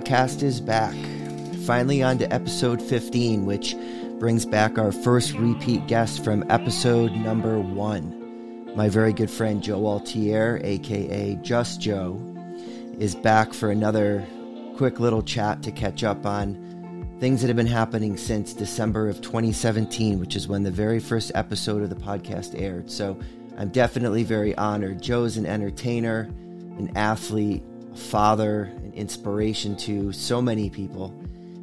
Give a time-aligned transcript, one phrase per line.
[0.00, 0.94] podcast is back.
[1.66, 3.76] Finally, on to episode 15, which
[4.18, 8.16] brings back our first repeat guest from episode number one.
[8.74, 12.18] My very good friend Joe Altier, aka Just Joe,
[12.98, 14.26] is back for another
[14.76, 19.20] quick little chat to catch up on things that have been happening since December of
[19.20, 22.90] 2017, which is when the very first episode of the podcast aired.
[22.90, 23.20] So
[23.58, 25.02] I'm definitely very honored.
[25.02, 26.20] Joe's an entertainer,
[26.78, 31.14] an athlete, a father, an inspiration to so many people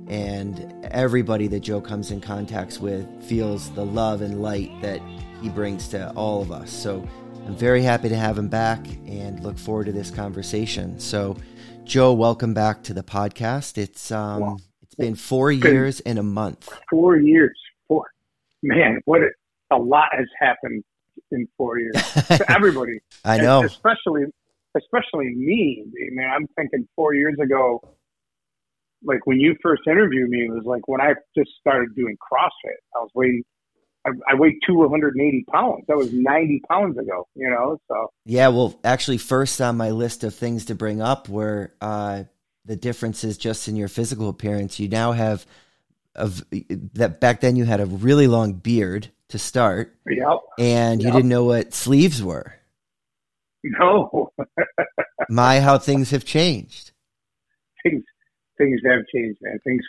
[0.08, 5.02] and everybody that Joe comes in contact with feels the love and light that
[5.42, 6.72] he brings to all of us.
[6.72, 7.06] So
[7.46, 11.00] I'm very happy to have him back and look forward to this conversation.
[11.00, 11.36] So,
[11.84, 13.78] Joe, welcome back to the podcast.
[13.78, 14.58] It's um, wow.
[14.82, 16.70] it's been four years and a month.
[16.90, 18.06] Four years, four.
[18.64, 19.30] Man, what a,
[19.76, 20.84] a lot has happened
[21.32, 21.96] in four years
[22.28, 23.00] to everybody.
[23.24, 24.26] I know, especially
[24.78, 25.84] especially me.
[25.86, 27.82] I mean, I'm thinking four years ago
[29.04, 32.78] like when you first interviewed me, it was like when I just started doing CrossFit.
[32.96, 33.44] I was weighing,
[34.06, 35.86] I, I weighed 280 pounds.
[35.88, 37.80] That was 90 pounds ago, you know.
[37.88, 42.24] So yeah, well, actually, first on my list of things to bring up were uh,
[42.66, 44.80] the differences just in your physical appearance.
[44.80, 45.46] You now have
[46.16, 46.44] of
[46.94, 49.96] that back then you had a really long beard to start.
[50.10, 50.40] Yep.
[50.58, 52.57] And you didn't know what sleeves were.
[53.80, 54.30] No.
[55.30, 56.92] My, how things have changed.
[57.84, 58.04] Things
[58.58, 59.60] things have changed, man.
[59.64, 59.84] Things,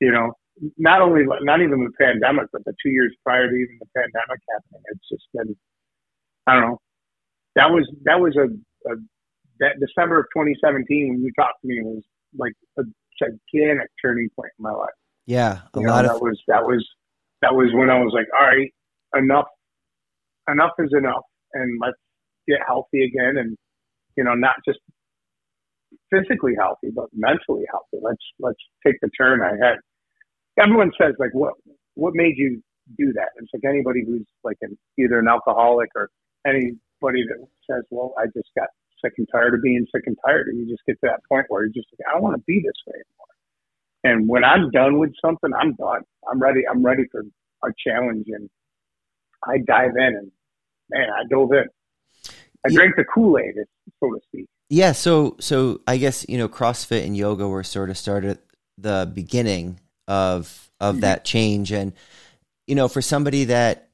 [0.00, 0.32] you know,
[0.78, 4.40] not only not even the pandemic, but the two years prior to even the pandemic
[4.52, 5.56] happening, it's just been,
[6.46, 6.80] I don't know.
[7.56, 8.46] That was that was a,
[8.90, 8.96] a
[9.60, 12.02] that December of 2017 when you talked to me was
[12.38, 12.82] like a
[13.18, 14.90] gigantic turning point in my life.
[15.26, 16.86] Yeah, a you lot know, of that was that was
[17.42, 18.72] that was when I was like, all right,
[19.16, 19.46] enough,
[20.48, 21.24] enough is enough,
[21.54, 21.98] and let's
[22.48, 23.56] get healthy again, and
[24.16, 24.80] you know, not just
[26.10, 27.98] physically healthy, but mentally healthy.
[28.02, 29.76] Let's let's take the turn I had.
[30.62, 31.54] Everyone says like, what
[31.94, 32.62] what made you
[32.98, 33.30] do that?
[33.38, 36.10] It's like anybody who's like an, either an alcoholic or
[36.46, 38.68] anybody that says, well, I just got
[39.04, 41.46] sick and tired of being sick and tired, and you just get to that point
[41.48, 43.26] where you're just like, I don't want to be this way anymore.
[44.04, 46.02] And when I'm done with something, I'm done.
[46.30, 46.62] I'm ready.
[46.70, 47.22] I'm ready for
[47.64, 48.48] a challenge, and
[49.46, 50.32] I dive in, and
[50.90, 51.75] man, I dove in.
[52.66, 52.76] I yeah.
[52.76, 53.54] drank the Kool Aid,
[54.00, 54.46] so to speak.
[54.68, 58.38] Yeah, so so I guess you know CrossFit and yoga were sort of started
[58.78, 61.00] the beginning of of mm-hmm.
[61.02, 61.92] that change, and
[62.66, 63.90] you know for somebody that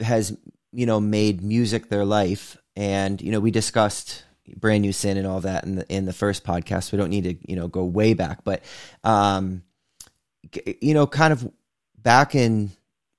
[0.00, 0.36] has
[0.72, 4.24] you know made music their life, and you know we discussed
[4.56, 6.90] brand new sin and all that in the in the first podcast.
[6.90, 8.62] We don't need to you know go way back, but
[9.04, 9.62] um,
[10.80, 11.50] you know, kind of
[11.98, 12.70] back in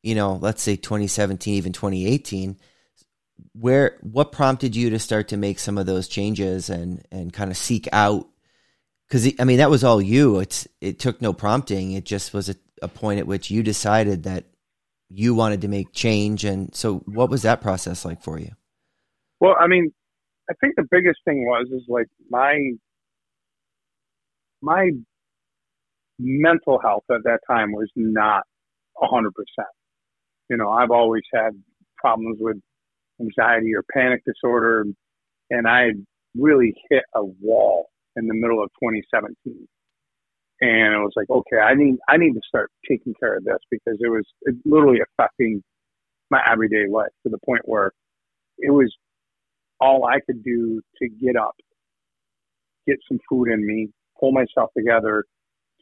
[0.01, 2.57] you know let's say 2017, even 2018
[3.53, 7.51] where what prompted you to start to make some of those changes and and kind
[7.51, 8.27] of seek out
[9.07, 10.39] because I mean that was all you.
[10.39, 11.93] It's it took no prompting.
[11.93, 14.45] It just was a, a point at which you decided that
[15.09, 16.45] you wanted to make change.
[16.45, 18.51] And so, what was that process like for you?
[19.39, 19.91] Well, I mean,
[20.49, 22.71] I think the biggest thing was is like my
[24.61, 24.91] my
[26.19, 28.43] mental health at that time was not
[29.01, 29.73] a hundred percent.
[30.49, 31.51] You know, I've always had
[31.97, 32.57] problems with
[33.19, 34.85] anxiety or panic disorder.
[35.49, 35.91] And I
[36.35, 39.67] really hit a wall in the middle of 2017.
[40.61, 43.59] And it was like, okay, I need, I need to start taking care of this
[43.71, 45.63] because it was it literally affecting
[46.29, 47.91] my everyday life to the point where
[48.57, 48.93] it was
[49.79, 51.55] all I could do to get up,
[52.85, 53.87] get some food in me,
[54.19, 55.23] pull myself together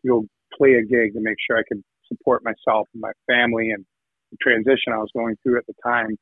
[0.02, 0.26] to go
[0.56, 3.84] play a gig to make sure I could support myself and my family and
[4.32, 6.18] the transition I was going through at the time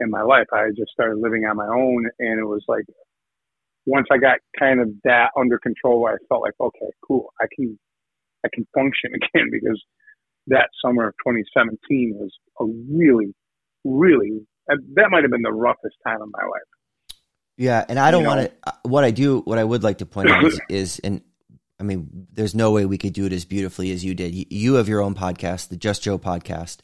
[0.00, 0.46] in my life.
[0.52, 2.84] I just started living on my own, and it was like
[3.86, 7.78] once I got kind of that under control, I felt like okay, cool, I can
[8.44, 9.82] I can function again because
[10.48, 13.34] that summer of 2017 was a really,
[13.84, 16.62] really that might have been the roughest time of my life.
[17.56, 18.52] Yeah, and I don't want to.
[18.64, 21.22] Uh, what I do, what I would like to point out is, is, and
[21.80, 24.34] I mean, there's no way we could do it as beautifully as you did.
[24.52, 26.78] You have your own podcast, the Just Joe podcast,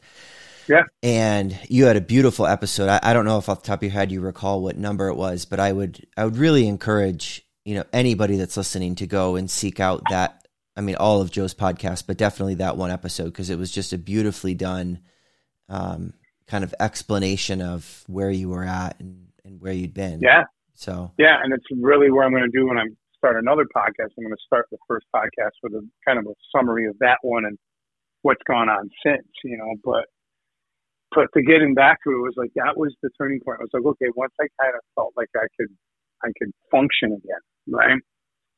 [0.67, 0.83] yeah.
[1.01, 2.89] And you had a beautiful episode.
[2.89, 5.07] I, I, don't know if off the top of your head you recall what number
[5.09, 9.07] it was, but I would I would really encourage, you know, anybody that's listening to
[9.07, 12.91] go and seek out that I mean all of Joe's podcast, but definitely that one
[12.91, 14.99] episode because it was just a beautifully done
[15.69, 16.13] um,
[16.47, 20.19] kind of explanation of where you were at and, and where you'd been.
[20.21, 20.43] Yeah.
[20.75, 22.85] So Yeah, and it's really what I'm gonna do when I
[23.17, 24.09] start another podcast.
[24.17, 27.45] I'm gonna start the first podcast with a kind of a summary of that one
[27.45, 27.57] and
[28.23, 30.05] what's gone on since, you know, but
[31.15, 33.59] but to getting back to it was like that was the turning point.
[33.59, 35.69] I was like, okay, once I kind of felt like I could
[36.23, 37.99] I could function again, right?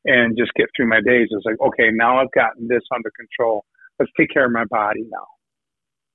[0.05, 1.27] and just get through my days.
[1.31, 3.65] It's like, okay, now I've gotten this under control.
[3.99, 5.25] Let's take care of my body now.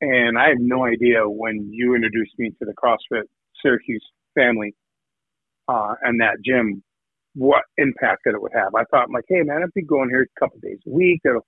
[0.01, 3.25] And I had no idea when you introduced me to the CrossFit
[3.61, 4.05] Syracuse
[4.35, 4.75] family
[5.69, 6.83] uh, and that gym,
[7.35, 8.75] what impact that it would have.
[8.75, 11.21] I thought, I'm like, hey man, I'd be going here a couple days a week.
[11.25, 11.47] It'll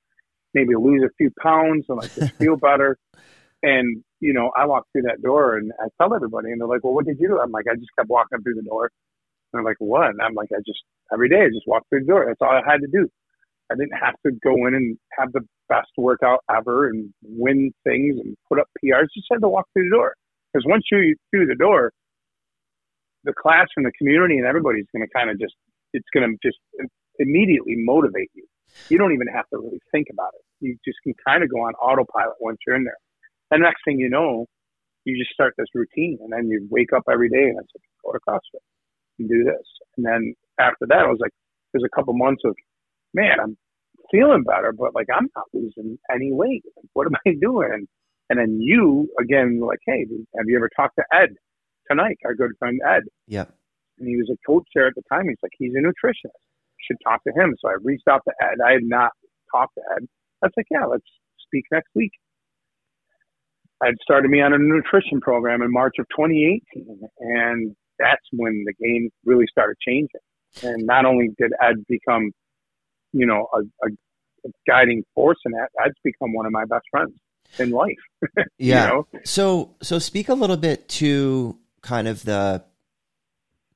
[0.52, 2.98] maybe lose a few pounds and like just feel better.
[3.62, 6.84] And you know, I walked through that door and I tell everybody, and they're like,
[6.84, 7.40] well, what did you do?
[7.40, 8.90] I'm like, I just kept walking through the door.
[9.52, 10.10] And they're like, what?
[10.10, 10.82] And I'm like, I just
[11.12, 12.24] every day I just walked through the door.
[12.26, 13.08] That's all I had to do.
[13.70, 18.18] I didn't have to go in and have the best workout ever and win things
[18.18, 19.08] and put up PRs.
[19.14, 20.14] Just had to walk through the door.
[20.52, 21.92] Because once you through the door,
[23.24, 25.54] the class and the community and everybody's going to kind of just
[25.92, 26.58] it's going to just
[27.18, 28.44] immediately motivate you.
[28.88, 30.44] You don't even have to really think about it.
[30.60, 32.96] You just can kind of go on autopilot once you're in there.
[33.52, 34.46] And next thing you know,
[35.04, 37.82] you just start this routine, and then you wake up every day and it's like
[38.04, 38.64] go to CrossFit
[39.18, 39.66] and do this.
[39.96, 41.32] And then after that, I was like,
[41.72, 42.54] there's a couple months of,
[43.14, 43.56] man, I'm
[44.10, 46.64] feeling better, but like I'm not losing any weight.
[46.76, 47.86] Like, what am I doing?
[48.30, 50.06] And then you again, like, hey,
[50.36, 51.36] have you ever talked to Ed?
[51.92, 53.02] tonight, our good friend Ed.
[53.26, 53.46] Yeah.
[53.98, 55.28] And he was a coach there at the time.
[55.28, 56.42] He's like, he's a nutritionist.
[56.88, 57.54] Should talk to him.
[57.60, 58.58] So I reached out to Ed.
[58.64, 59.10] I had not
[59.52, 60.06] talked to Ed.
[60.42, 61.06] I was like, yeah, let's
[61.46, 62.12] speak next week.
[63.82, 67.00] I had started me on a nutrition program in March of 2018.
[67.18, 70.20] And that's when the game really started changing.
[70.62, 72.30] And not only did Ed become,
[73.12, 73.90] you know, a, a,
[74.46, 77.14] a guiding force in that, Ed's become one of my best friends
[77.58, 77.96] in life.
[78.58, 78.84] yeah.
[78.84, 79.06] You know?
[79.24, 82.64] So, so speak a little bit to kind of the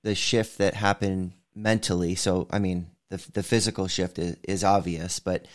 [0.02, 2.14] the shift that happened mentally.
[2.14, 5.46] So, I mean, the the physical shift is, is obvious, but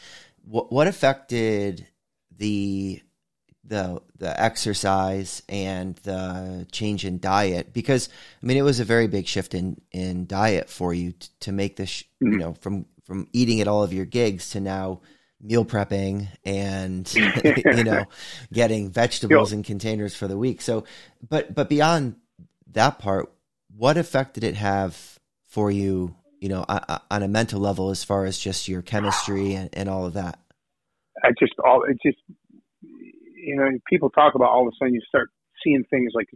[0.43, 1.87] what what affected
[2.35, 3.01] the
[3.63, 8.09] the the exercise and the change in diet because
[8.41, 11.51] I mean it was a very big shift in in diet for you to, to
[11.51, 12.33] make this mm-hmm.
[12.33, 15.01] you know from from eating at all of your gigs to now
[15.39, 18.05] meal prepping and you know
[18.51, 20.83] getting vegetables in containers for the week so
[21.27, 22.15] but but beyond
[22.73, 23.31] that part,
[23.75, 25.19] what effect did it have
[25.49, 26.65] for you, you know,
[27.09, 30.39] on a mental level as far as just your chemistry and, and all of that?
[31.23, 32.17] I just all it just
[33.41, 35.29] you know people talk about all of a sudden you start
[35.63, 36.27] seeing things like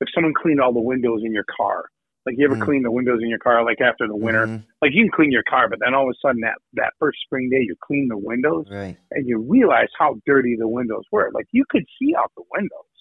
[0.00, 1.84] if someone cleaned all the windows in your car
[2.26, 4.62] like you ever mm clean the windows in your car like after the winter mm-hmm.
[4.82, 7.18] like you can clean your car but then all of a sudden that that first
[7.24, 8.96] spring day you clean the windows right.
[9.12, 12.92] and you realize how dirty the windows were like you could see out the windows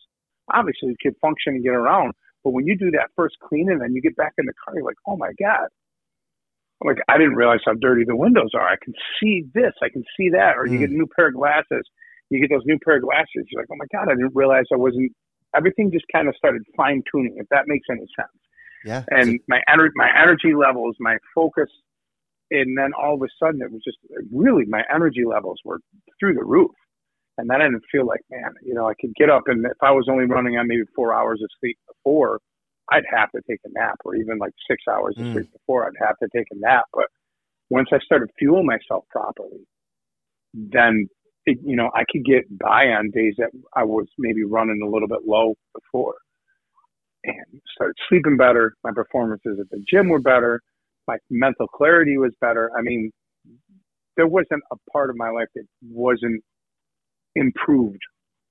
[0.54, 2.14] obviously you could function and get around
[2.48, 4.86] but when you do that first cleaning and you get back in the car, you're
[4.86, 5.68] like, oh my God.
[6.82, 8.66] I'm like, I didn't realize how dirty the windows are.
[8.66, 10.54] I can see this, I can see that.
[10.56, 10.98] Or you get a mm.
[10.98, 11.84] new pair of glasses.
[12.30, 13.48] You get those new pair of glasses.
[13.48, 15.12] You're like, oh my God, I didn't realize I wasn't.
[15.56, 18.38] Everything just kind of started fine tuning, if that makes any sense.
[18.86, 19.04] Yeah.
[19.10, 21.70] And my energy, my energy levels, my focus,
[22.52, 23.98] and then all of a sudden it was just
[24.32, 25.80] really my energy levels were
[26.20, 26.72] through the roof.
[27.38, 29.78] And then I didn't feel like, man, you know, I could get up and if
[29.82, 32.40] I was only running on maybe four hours of sleep before,
[32.90, 35.34] I'd have to take a nap or even like six hours of mm.
[35.34, 36.86] sleep before I'd have to take a nap.
[36.94, 37.08] But
[37.70, 39.68] once I started fueling myself properly,
[40.54, 41.08] then
[41.48, 44.90] it, you know, I could get by on days that I was maybe running a
[44.90, 46.16] little bit low before
[47.24, 48.74] and started sleeping better.
[48.84, 50.62] My performances at the gym were better.
[51.08, 52.70] My mental clarity was better.
[52.78, 53.12] I mean,
[54.18, 56.44] there wasn't a part of my life that wasn't
[57.34, 58.02] improved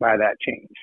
[0.01, 0.69] by that change.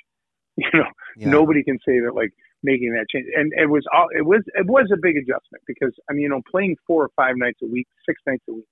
[0.56, 0.86] You know,
[1.18, 1.30] yeah.
[1.32, 2.30] nobody can say that like
[2.62, 3.26] making that change.
[3.36, 6.30] And it was all it was it was a big adjustment because I mean, you
[6.30, 8.68] know, playing four or five nights a week, six nights a week,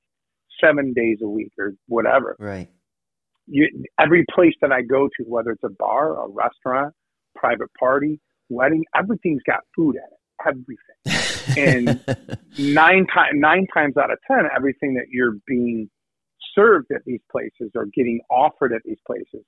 [0.64, 2.36] seven days a week or whatever.
[2.38, 2.70] Right.
[3.48, 6.94] You, every place that I go to, whether it's a bar, a restaurant,
[7.36, 8.20] private party,
[8.50, 10.22] wedding, everything's got food in it.
[10.48, 11.58] Everything.
[11.58, 15.90] and nine times nine times out of ten, everything that you're being
[16.56, 19.46] served at these places or getting offered at these places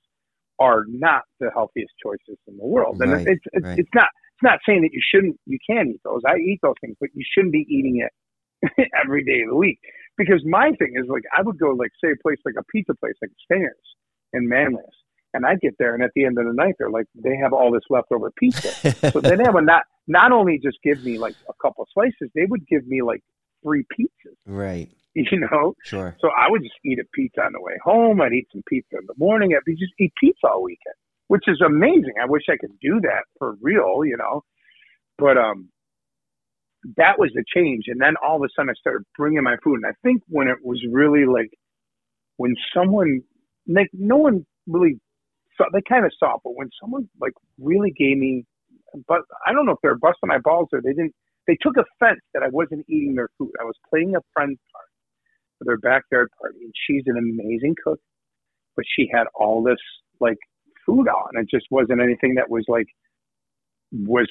[0.60, 3.00] are not the healthiest choices in the world.
[3.02, 3.78] And right, it's it's, right.
[3.78, 6.22] it's not it's not saying that you shouldn't you can eat those.
[6.26, 9.78] I eat those things, but you shouldn't be eating it every day of the week.
[10.16, 12.94] Because my thing is like I would go like say a place like a pizza
[12.94, 13.74] place like Stingers
[14.32, 14.84] in Manlius.
[15.32, 17.52] And I'd get there and at the end of the night they're like they have
[17.52, 18.70] all this leftover pizza.
[19.10, 22.44] so then they would not not only just give me like a couple slices, they
[22.46, 23.22] would give me like
[23.64, 24.36] three pizzas.
[24.46, 24.90] Right.
[25.14, 25.74] you know?
[25.84, 26.16] Sure.
[26.20, 28.20] So I would just eat a pizza on the way home.
[28.20, 29.54] I'd eat some pizza in the morning.
[29.54, 30.94] I'd be just eat pizza all weekend,
[31.28, 32.14] which is amazing.
[32.20, 34.42] I wish I could do that for real, you know?
[35.16, 35.68] But, um,
[36.96, 37.84] that was the change.
[37.88, 39.76] And then all of a sudden I started bringing my food.
[39.82, 41.50] And I think when it was really like,
[42.36, 43.22] when someone,
[43.66, 44.98] like, no one really
[45.56, 48.44] saw, they kind of saw, but when someone like really gave me,
[49.08, 51.14] but I don't know if they're busting my balls or they didn't,
[51.46, 53.50] they took offense that I wasn't eating their food.
[53.60, 54.88] I was playing a friend's part
[55.58, 58.00] for their backyard party, and she's an amazing cook,
[58.76, 59.78] but she had all this
[60.20, 60.38] like
[60.86, 61.30] food on.
[61.34, 62.86] It just wasn't anything that was like
[63.94, 64.26] was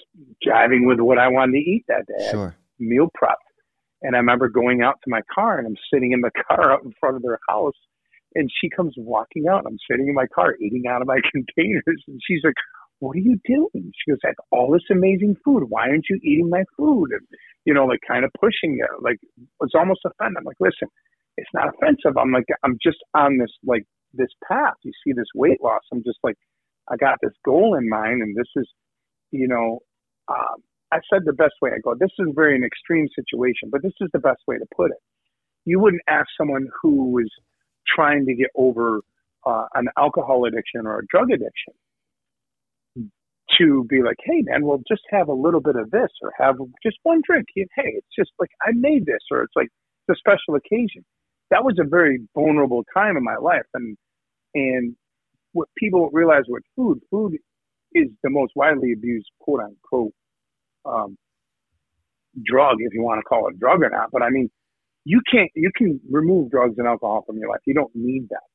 [0.46, 2.32] jiving with what I wanted to eat that day.
[2.32, 2.56] Sure.
[2.80, 3.38] Meal prep.
[4.02, 6.84] And I remember going out to my car and I'm sitting in the car out
[6.84, 7.74] in front of their house
[8.36, 9.64] and she comes walking out.
[9.66, 12.56] I'm sitting in my car eating out of my containers and she's like,
[13.00, 13.92] what are you doing?
[13.94, 15.66] She goes, I have all this amazing food.
[15.68, 17.12] Why aren't you eating my food?
[17.12, 17.22] And,
[17.66, 19.04] you know, like kind of pushing it.
[19.04, 19.18] Like,
[19.62, 20.38] it's almost offended.
[20.40, 20.88] I'm like, listen,
[21.36, 22.18] it's not offensive.
[22.18, 24.76] I'm like, I'm just on this, like, this path.
[24.84, 25.82] You see this weight loss.
[25.92, 26.38] I'm just like,
[26.90, 28.70] I got this goal in mind and this is,
[29.34, 29.80] you know,
[30.30, 31.72] um, I said the best way.
[31.72, 34.66] I go, this is very an extreme situation, but this is the best way to
[34.76, 34.98] put it.
[35.66, 37.30] You wouldn't ask someone who was
[37.88, 39.02] trying to get over
[39.46, 41.74] uh, an alcohol addiction or a drug addiction
[43.58, 46.56] to be like, hey man, well just have a little bit of this or have
[46.82, 47.48] just one drink.
[47.56, 49.70] Hey, it's just like I made this, or it's like
[50.08, 51.04] it's a special occasion.
[51.52, 53.98] That was a very vulnerable time in my life, and
[54.56, 54.96] and
[55.52, 57.38] what people realize with food, food
[57.94, 60.14] is the most widely abused quote unquote
[60.86, 61.18] um,
[62.44, 64.10] drug, if you want to call it a drug or not.
[64.12, 64.50] But I mean,
[65.06, 67.62] you can't you can remove drugs and alcohol from your life.
[67.66, 68.48] You don't need that,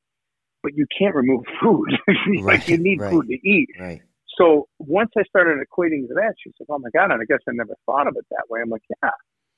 [0.63, 1.89] but you can't remove food.
[2.41, 3.69] like right, you need right, food to eat.
[3.79, 4.01] Right.
[4.37, 7.39] So once I started equating to that, she said, "Oh my God!" And I guess
[7.47, 8.61] I never thought of it that way.
[8.61, 9.11] I'm like, "Yeah."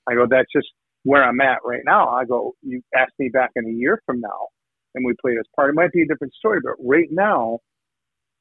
[0.10, 0.68] I go, "That's just
[1.04, 4.20] where I'm at right now." I go, "You ask me back in a year from
[4.20, 4.48] now,
[4.96, 5.70] and we play this part.
[5.70, 7.60] It might be a different story, but right now,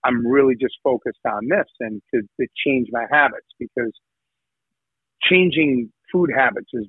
[0.05, 3.93] I'm really just focused on this and to, to change my habits because
[5.23, 6.87] changing food habits is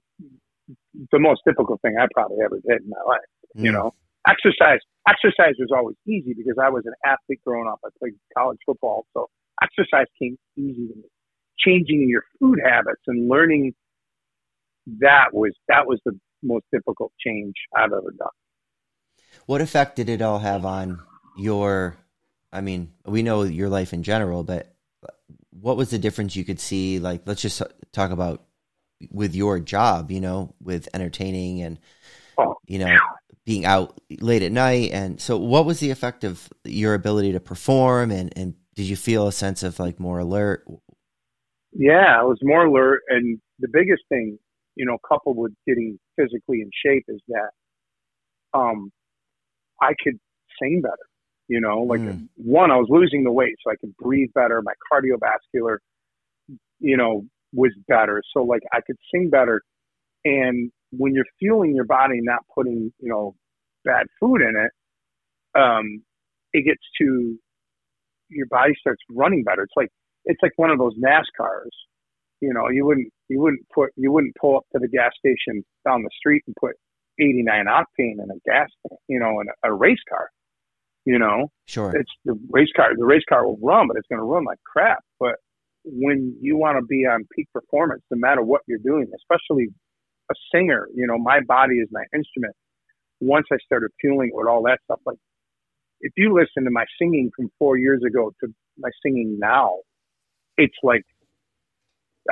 [1.12, 3.20] the most difficult thing I probably ever did in my life.
[3.58, 3.66] Mm.
[3.66, 3.94] You know,
[4.28, 7.80] exercise exercise was always easy because I was an athlete growing up.
[7.86, 9.28] I played college football, so
[9.62, 11.04] exercise came easy to me.
[11.60, 13.74] Changing your food habits and learning
[15.00, 18.30] that was that was the most difficult change I've ever done.
[19.46, 21.00] What effect did it all have on
[21.38, 21.98] your?
[22.52, 24.76] I mean, we know your life in general, but
[25.52, 27.00] what was the difference you could see?
[27.00, 28.44] Like, let's just talk about
[29.10, 31.80] with your job, you know, with entertaining and,
[32.66, 32.96] you know,
[33.46, 34.92] being out late at night.
[34.92, 38.12] And so, what was the effect of your ability to perform?
[38.12, 40.66] And, and did you feel a sense of like more alert?
[41.74, 43.02] Yeah, I was more alert.
[43.10, 44.38] And the biggest thing,
[44.76, 47.50] you know, coupled with getting physically in shape is that
[48.54, 48.92] um,
[49.82, 50.20] I could
[50.62, 50.96] sing better.
[51.48, 52.28] You know, like mm.
[52.36, 54.62] one, I was losing the weight so I could breathe better.
[54.62, 55.78] My cardiovascular,
[56.80, 58.22] you know, was better.
[58.34, 59.62] So like I could sing better.
[60.24, 63.36] And when you're fueling your body, not putting, you know,
[63.84, 66.04] bad food in it, um,
[66.54, 67.38] it gets to
[68.30, 69.64] your body starts running better.
[69.64, 69.90] It's like
[70.26, 71.76] it's like one of those NASCARs.
[72.40, 75.64] You know, you wouldn't you wouldn't put you wouldn't pull up to the gas station
[75.86, 76.76] down the street and put
[77.20, 78.70] 89 octane in a gas,
[79.08, 80.30] you know, in a, a race car.
[81.06, 82.92] You know, sure, it's the race car.
[82.96, 85.04] The race car will run, but it's going to run like crap.
[85.20, 85.36] But
[85.84, 89.70] when you want to be on peak performance, no matter what you're doing, especially
[90.30, 92.56] a singer, you know, my body is my instrument.
[93.20, 95.18] Once I started fueling with all that stuff, like
[96.02, 99.78] if you listen to my singing from four years ago to my singing now,
[100.58, 101.04] it's like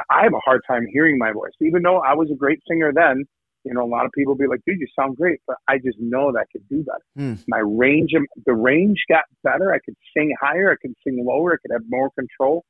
[0.09, 1.51] I have a hard time hearing my voice.
[1.61, 3.25] Even though I was a great singer then,
[3.63, 5.97] you know, a lot of people be like, dude, you sound great, but I just
[5.99, 7.03] know that I could do better.
[7.17, 7.43] Mm.
[7.47, 8.11] My range,
[8.45, 9.73] the range got better.
[9.73, 10.71] I could sing higher.
[10.71, 11.53] I could sing lower.
[11.53, 12.65] I could have more control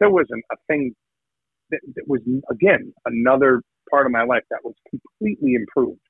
[0.00, 0.94] there wasn't a thing
[1.70, 6.00] that, that was again another part of my life that was completely improved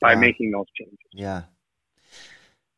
[0.00, 0.20] by wow.
[0.20, 0.98] making those changes.
[1.12, 1.42] Yeah.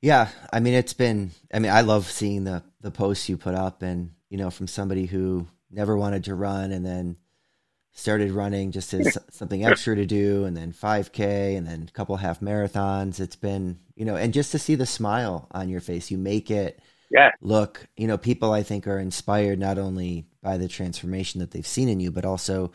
[0.00, 3.54] Yeah, I mean it's been I mean I love seeing the the posts you put
[3.54, 7.16] up and you know from somebody who never wanted to run and then
[7.94, 12.16] started running just as something extra to do and then 5k and then a couple
[12.16, 13.20] half marathons.
[13.20, 16.50] It's been you know and just to see the smile on your face you make
[16.50, 16.80] it
[17.14, 17.30] yeah.
[17.40, 21.66] look, you know, people I think are inspired not only by the transformation that they've
[21.66, 22.72] seen in you, but also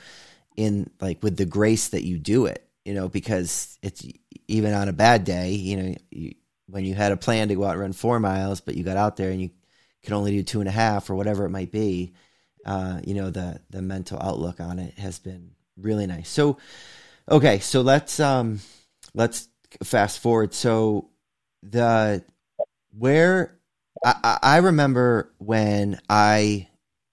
[0.56, 4.06] in like with the grace that you do it, you know, because it's
[4.48, 6.36] even on a bad day, you know, you,
[6.68, 8.98] when you had a plan to go out and run four miles, but you got
[8.98, 9.50] out there and you
[10.04, 12.14] can only do two and a half or whatever it might be,
[12.66, 16.30] uh, you know, the, the mental outlook on it has been really nice.
[16.30, 16.58] So,
[17.30, 17.60] okay.
[17.60, 18.60] So let's, um,
[19.14, 19.48] let's
[19.84, 20.54] fast forward.
[20.54, 21.10] So
[21.64, 22.24] the,
[22.92, 23.60] where
[24.04, 26.68] I, I remember when I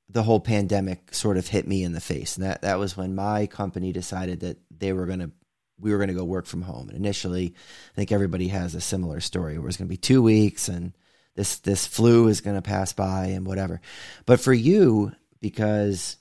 [0.08, 3.14] the whole pandemic sort of hit me in the face, and that that was when
[3.14, 5.30] my company decided that they were going to
[5.78, 6.88] we were going to go work from home.
[6.88, 7.54] And initially,
[7.92, 10.92] I think everybody has a similar story where it's going to be two weeks and
[11.34, 13.80] this this flu is going to pass by and whatever.
[14.24, 16.16] But for you, because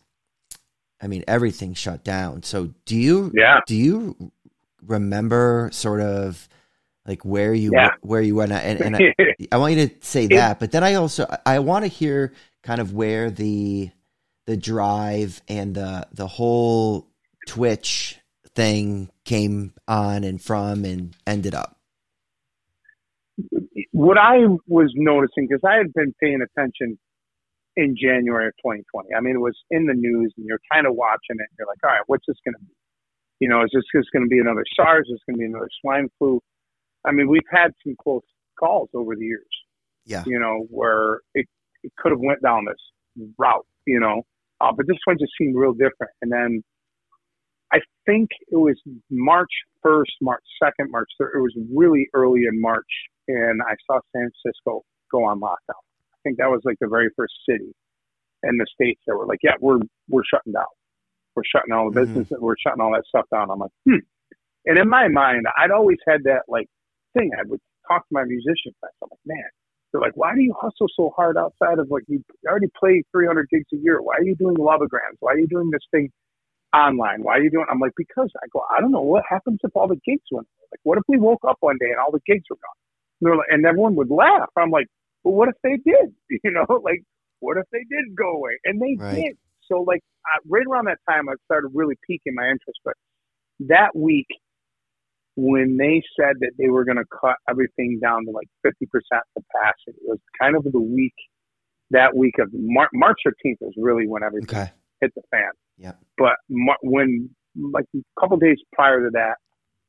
[1.01, 2.43] I mean everything shut down.
[2.43, 3.31] So do you?
[3.35, 3.59] Yeah.
[3.65, 4.31] Do you
[4.85, 6.47] remember sort of
[7.05, 7.91] like where you Yeah.
[8.01, 9.13] where you went and, and I,
[9.51, 12.81] I want you to say that but then i also i want to hear kind
[12.81, 13.89] of where the
[14.45, 17.07] the drive and the the whole
[17.45, 18.19] twitch
[18.55, 21.77] thing came on and from and ended up
[23.91, 26.97] what I was noticing, because I had been paying attention
[27.75, 29.09] in January of 2020.
[29.15, 31.47] I mean, it was in the news, and you're kind of watching it.
[31.49, 32.73] And you're like, all right, what's this going to be?
[33.39, 35.07] You know, is this just going to be another SARS?
[35.07, 36.39] Is this going to be another swine flu?
[37.05, 38.23] I mean, we've had some close
[38.57, 39.53] calls over the years.
[40.05, 40.23] Yeah.
[40.25, 41.45] You know, where it,
[41.83, 43.65] it could have went down this route.
[43.85, 44.23] You know,
[44.61, 46.13] uh, but this one just seemed real different.
[46.21, 46.63] And then
[47.73, 48.79] I think it was
[49.09, 49.51] March
[49.85, 51.35] 1st, March 2nd, March 3rd.
[51.35, 52.87] It was really early in March,
[53.27, 55.84] and I saw San Francisco go on lockdown.
[56.25, 57.71] Think that was like the very first city
[58.43, 59.79] in the states that were like, "Yeah, we're
[60.09, 60.65] we're shutting down.
[61.35, 62.27] We're shutting all the business.
[62.31, 64.03] We're shutting all that stuff down." I'm like, hmm.
[64.65, 66.67] And in my mind, I'd always had that like
[67.13, 67.31] thing.
[67.37, 68.95] I would talk to my musician friends.
[69.03, 69.49] I'm like, man,
[69.91, 73.47] they're like, why do you hustle so hard outside of like you already play 300
[73.49, 74.01] gigs a year?
[74.01, 75.17] Why are you doing lovograms?
[75.19, 76.09] Why are you doing this thing
[76.75, 77.23] online?
[77.23, 77.65] Why are you doing?
[77.69, 80.47] I'm like, because I go, I don't know what happens if all the gigs went.
[80.47, 80.67] away?
[80.71, 83.31] Like, what if we woke up one day and all the gigs were gone?
[83.31, 84.49] And, like, and everyone would laugh.
[84.57, 84.87] I'm like,
[85.25, 86.13] well, what if they did?
[86.43, 87.03] You know, like,
[87.39, 88.57] what if they did go away?
[88.63, 89.15] And they Right.
[89.15, 89.37] did.
[89.69, 92.79] So, like, I, right around that time, I started really piquing my interest.
[92.85, 92.93] But
[93.61, 94.27] that week,
[95.35, 99.97] when they said that they were going to cut everything down to like 50% capacity,
[99.97, 101.13] it was kind of the week,
[101.91, 105.51] that week of Mar- March 13th was really when everything okay hit the fan.
[105.77, 105.93] Yeah.
[106.17, 107.29] But Mar- when,
[107.59, 109.35] like, a couple days prior to that,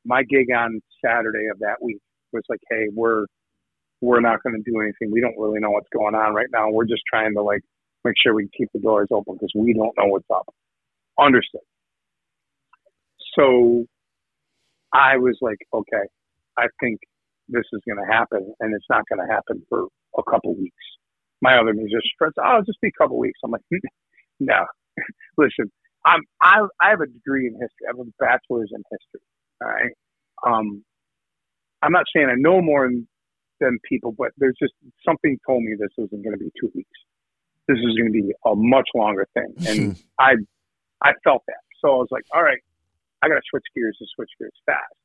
[0.05, 1.99] my gig on Saturday of that week
[2.33, 3.25] was like, hey, we're,
[4.01, 5.11] we're not going to do anything.
[5.11, 6.69] We don't really know what's going on right now.
[6.69, 7.61] We're just trying to like
[8.05, 10.47] make sure we keep the doors open because we don't know what's up.
[11.19, 11.61] Understood.
[13.37, 13.85] So
[14.93, 16.05] I was like, okay,
[16.57, 16.99] I think
[17.49, 20.75] this is going to happen, and it's not going to happen for a couple weeks.
[21.41, 23.39] My other musician friends, oh, just be a couple weeks.
[23.43, 23.61] I'm like,
[24.39, 24.65] no,
[25.37, 25.71] listen,
[26.05, 27.85] I'm I I have a degree in history.
[27.87, 29.21] I have a bachelor's in history.
[29.61, 29.93] All right.
[30.45, 30.83] Um,
[31.81, 32.85] I'm not saying I know more
[33.59, 34.73] than, than people, but there's just
[35.05, 36.89] something told me this wasn't going to be two weeks.
[37.67, 40.35] This is going to be a much longer thing, and I
[41.03, 41.61] I felt that.
[41.81, 42.61] So I was like, all right,
[43.21, 44.95] I got to switch gears to switch gears fast.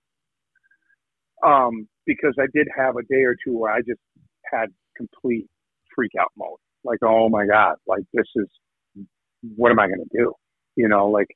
[1.44, 4.00] Um, because I did have a day or two where I just
[4.44, 5.48] had complete
[5.94, 6.58] freak out mode.
[6.84, 8.46] Like, oh my God, like this is,
[9.56, 10.32] what am I going to do?
[10.76, 11.28] You know, like,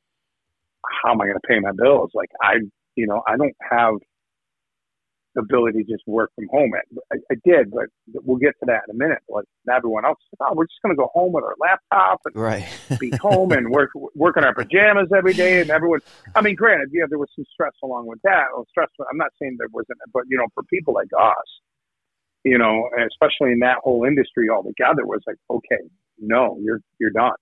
[1.02, 2.10] how am I going to pay my bills?
[2.14, 2.54] Like, I,
[2.94, 3.94] you know, I don't have
[5.36, 6.72] ability to just work from home.
[7.12, 7.86] I, I did, but
[8.24, 9.18] we'll get to that in a minute.
[9.28, 12.66] Like everyone else, oh, we're just going to go home with our laptop and right
[13.00, 15.60] be home and work work in our pajamas every day.
[15.60, 16.00] And everyone,
[16.34, 18.46] I mean, granted, yeah, there was some stress along with that.
[18.54, 18.88] Well, stress.
[19.10, 21.60] I'm not saying there wasn't, but you know, for people like us,
[22.44, 25.82] you know, especially in that whole industry altogether, was like, okay,
[26.18, 27.36] no, you're you're done.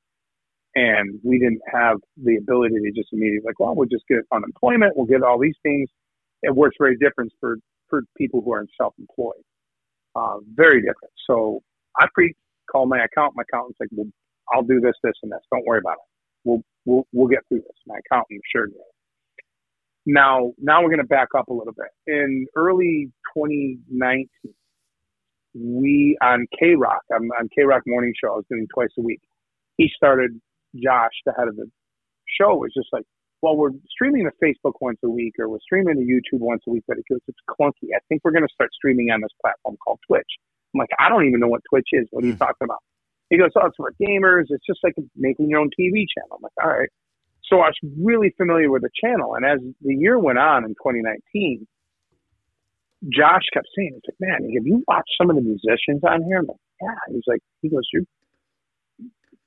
[0.77, 4.97] And we didn't have the ability to just immediately like, well, we'll just get unemployment,
[4.97, 5.89] we'll get all these things.
[6.43, 9.43] It works very different for for people who are self-employed.
[10.17, 11.13] Uh, very different.
[11.29, 11.61] So
[11.99, 12.35] I pre
[12.71, 13.37] call my accountant.
[13.37, 14.07] My accountant's like, well,
[14.53, 15.41] I'll do this, this, and this.
[15.53, 16.09] Don't worry about it.
[16.45, 17.77] We'll we'll we'll get through this.
[17.87, 18.77] My accountant assured me.
[20.07, 21.89] Now, now we're going to back up a little bit.
[22.07, 24.29] In early 2019,
[25.55, 28.33] we on K Rock, I'm on K Rock Morning Show.
[28.33, 29.21] I was doing twice a week.
[29.79, 30.39] He started
[30.75, 31.71] Josh, the head of the
[32.39, 33.05] show, was just like,
[33.45, 36.71] well, we're streaming to Facebook once a week, or we're streaming to YouTube once a
[36.71, 37.93] week, but it goes, it's clunky.
[37.95, 40.33] I think we're going to start streaming on this platform called Twitch.
[40.73, 42.09] I'm like, I don't even know what Twitch is.
[42.11, 42.39] What are you hmm.
[42.39, 42.81] talking about?
[43.29, 44.45] He goes, oh, it's for gamers.
[44.49, 46.41] It's just like making your own TV channel.
[46.41, 46.89] I'm like, all right.
[47.45, 49.35] So I was really familiar with the channel.
[49.35, 51.67] And as the year went on in 2019,
[53.13, 56.39] Josh kept saying, "It's like, man, have you watched some of the musicians on here?"
[56.39, 58.07] I'm like, "Yeah." He's like, he goes, "You,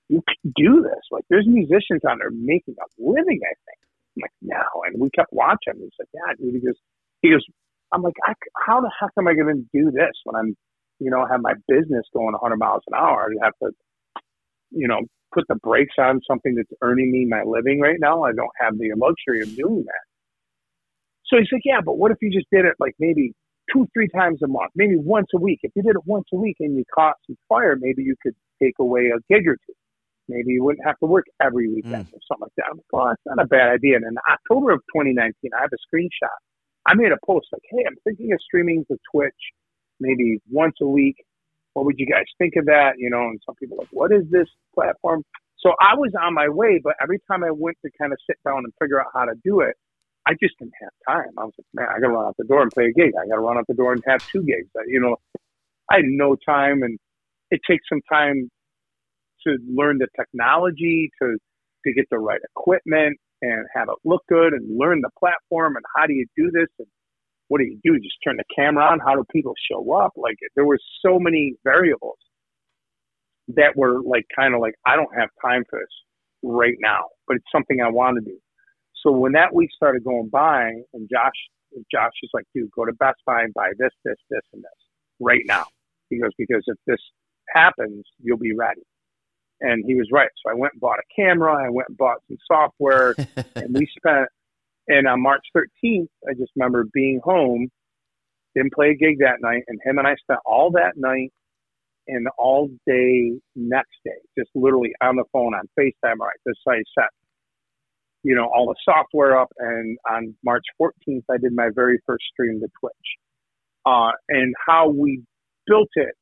[0.10, 1.02] you can do this.
[1.10, 3.42] Like, there's musicians on there making a living.
[3.42, 3.87] I think."
[4.18, 5.76] I'm like, "No," and we kept watching.
[5.78, 6.76] He's like, "Yeah, dude." He goes,
[7.22, 7.46] "He goes."
[7.92, 8.34] I'm like, I,
[8.66, 10.56] "How the heck am I going to do this when I'm,
[11.00, 13.30] you know, have my business going 100 miles an hour?
[13.42, 13.72] I have to,
[14.72, 15.02] you know,
[15.34, 18.24] put the brakes on something that's earning me my living right now.
[18.24, 20.06] I don't have the luxury of doing that."
[21.26, 23.34] So he's like, "Yeah, but what if you just did it like maybe?"
[23.74, 25.60] two, three times a month, maybe once a week.
[25.64, 28.34] If you did it once a week and you caught some fire, maybe you could
[28.62, 29.74] take away a gig or two.
[30.28, 32.14] Maybe you wouldn't have to work every weekend Mm.
[32.14, 32.76] or something like that.
[32.76, 33.96] Like, well, that's not a bad idea.
[33.98, 36.38] And in October of 2019, I have a screenshot.
[36.86, 39.34] I made a post like, hey, I'm thinking of streaming to Twitch
[40.00, 41.16] maybe once a week.
[41.74, 42.94] What would you guys think of that?
[42.98, 45.24] You know, and some people are like, what is this platform?
[45.60, 48.38] So I was on my way, but every time I went to kind of sit
[48.46, 49.76] down and figure out how to do it,
[50.26, 51.32] I just didn't have time.
[51.38, 53.14] I was like, man, I got to run out the door and play a gig.
[53.16, 54.70] I got to run out the door and have two gigs.
[54.88, 55.16] You know,
[55.90, 56.98] I had no time, and
[57.50, 58.50] it takes some time
[59.46, 61.38] to learn the technology, to
[61.86, 65.86] to get the right equipment, and have it look good, and learn the platform, and
[65.96, 66.88] how do you do this, and
[67.48, 68.00] what do you do?
[68.00, 69.00] Just turn the camera on?
[69.00, 70.14] How do people show up?
[70.16, 72.18] Like there were so many variables
[73.50, 75.88] that were like kind of like I don't have time for this
[76.44, 78.38] right now, but it's something I want to do.
[79.04, 81.32] So when that week started going by, and Josh,
[81.92, 84.72] Josh is like, dude, go to Best Buy and buy this, this, this, and this
[85.20, 85.66] right now.
[86.10, 87.00] He goes, because if this
[87.54, 88.82] happens, you'll be ready.
[89.60, 90.30] And he was right.
[90.44, 91.66] So I went and bought a camera.
[91.66, 93.16] I went and bought some software,
[93.56, 94.28] and we spent.
[94.88, 97.70] And on March 13th, I just remember being home,
[98.56, 101.34] didn't play a gig that night, and him and I spent all that night
[102.08, 106.20] and all day next day, just literally on the phone on FaceTime.
[106.22, 107.10] All right, this I set
[108.28, 109.50] you know, all the software up.
[109.58, 112.94] And on March 14th, I did my very first stream to Twitch.
[113.86, 115.24] Uh, and how we
[115.66, 116.14] built it,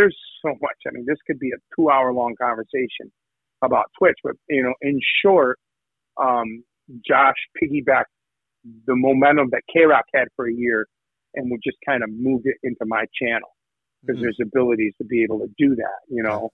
[0.00, 0.76] there's so much.
[0.86, 3.12] I mean, this could be a two hour long conversation
[3.62, 5.58] about Twitch, but, you know, in short,
[6.16, 6.64] um,
[7.06, 8.04] Josh piggybacked
[8.86, 10.86] the momentum that K Rock had for a year
[11.34, 13.48] and we just kind of moved it into my channel
[14.00, 14.22] because mm-hmm.
[14.22, 16.50] there's abilities to be able to do that, you know.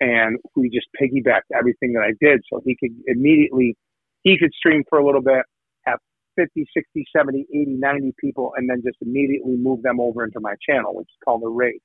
[0.00, 3.76] And we just piggybacked everything that I did so he could immediately
[4.22, 5.44] he could stream for a little bit,
[5.86, 5.98] have
[6.36, 10.54] 50, 60, 70, 80, 90 people, and then just immediately move them over into my
[10.68, 11.80] channel, which is called the raid.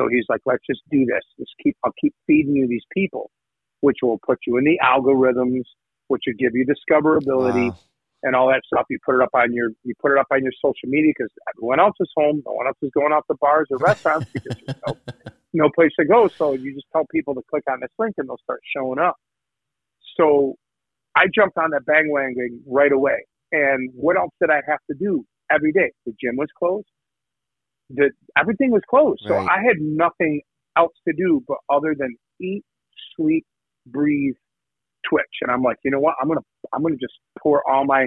[0.00, 1.22] So he's like, let's just do this.
[1.38, 3.30] Just keep, I'll keep feeding you these people,
[3.80, 5.64] which will put you in the algorithms,
[6.08, 7.78] which will give you discoverability wow.
[8.22, 8.86] and all that stuff.
[8.88, 11.30] You put it up on your, you put it up on your social media because
[11.54, 12.42] everyone else is home.
[12.46, 14.96] No one else is going out to bars or restaurants because there's no,
[15.52, 16.28] no place to go.
[16.28, 19.16] So you just tell people to click on this link and they'll start showing up.
[20.16, 20.54] So
[21.14, 23.26] I jumped on that bandwagon right away.
[23.52, 25.92] And what else did I have to do every day?
[26.06, 26.86] The gym was closed.
[27.94, 29.22] The everything was closed.
[29.28, 29.44] Right.
[29.44, 30.42] So I had nothing
[30.76, 32.64] else to do but other than eat,
[33.16, 33.44] sleep,
[33.86, 34.34] breathe,
[35.08, 35.24] Twitch.
[35.42, 36.14] And I'm like, you know what?
[36.20, 36.40] I'm gonna
[36.72, 38.06] I'm gonna just pour all my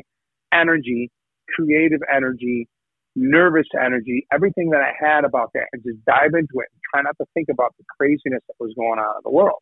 [0.54, 1.12] energy,
[1.56, 2.68] creative energy,
[3.16, 7.02] nervous energy, everything that I had about that, and just dive into it and try
[7.02, 9.60] not to think about the craziness that was going on in the world.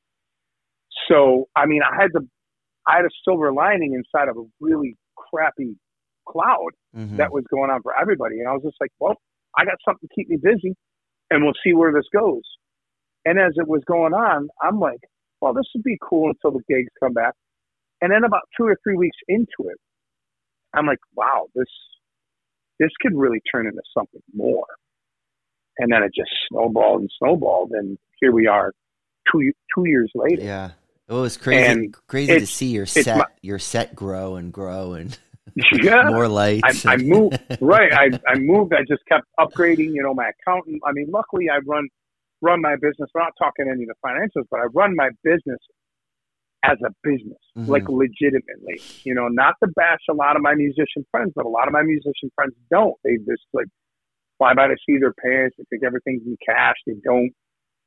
[1.08, 2.22] So, I mean, I had to
[2.88, 5.76] I had a silver lining inside of a really crappy
[6.28, 7.18] cloud mm-hmm.
[7.18, 8.40] that was going on for everybody.
[8.40, 9.16] And I was just like, well,
[9.58, 10.76] I got something to keep me busy
[11.30, 12.44] and we'll see where this goes.
[13.26, 15.00] And as it was going on, I'm like,
[15.42, 17.34] well, this would be cool until the gigs come back.
[18.02, 19.78] And then about two or three weeks into it,
[20.74, 21.68] I'm like, wow, this
[22.80, 24.66] this could really turn into something more.
[25.78, 28.74] And then it just snowballed and snowballed, and here we are,
[29.32, 30.42] two two years later.
[30.42, 30.72] Yeah,
[31.08, 34.94] it was crazy, and crazy to see your set, my, your set grow and grow
[34.94, 35.18] and
[35.84, 36.86] yeah, more lights.
[36.86, 37.94] I, I moved right.
[37.94, 38.74] I, I moved.
[38.74, 39.94] I just kept upgrading.
[39.94, 40.82] You know, my accountant.
[40.86, 41.88] I mean, luckily, I run
[42.42, 43.10] run my business.
[43.14, 45.60] We're not talking any of the financials, but I run my business
[46.64, 47.70] as a business, mm-hmm.
[47.70, 48.82] like legitimately.
[49.04, 51.74] You know, not to bash a lot of my musician friends, but a lot of
[51.74, 52.96] my musician friends don't.
[53.04, 53.68] They just like
[54.38, 55.58] fly by to see their parents.
[55.58, 56.76] They think everything's in cash.
[56.86, 57.32] They don't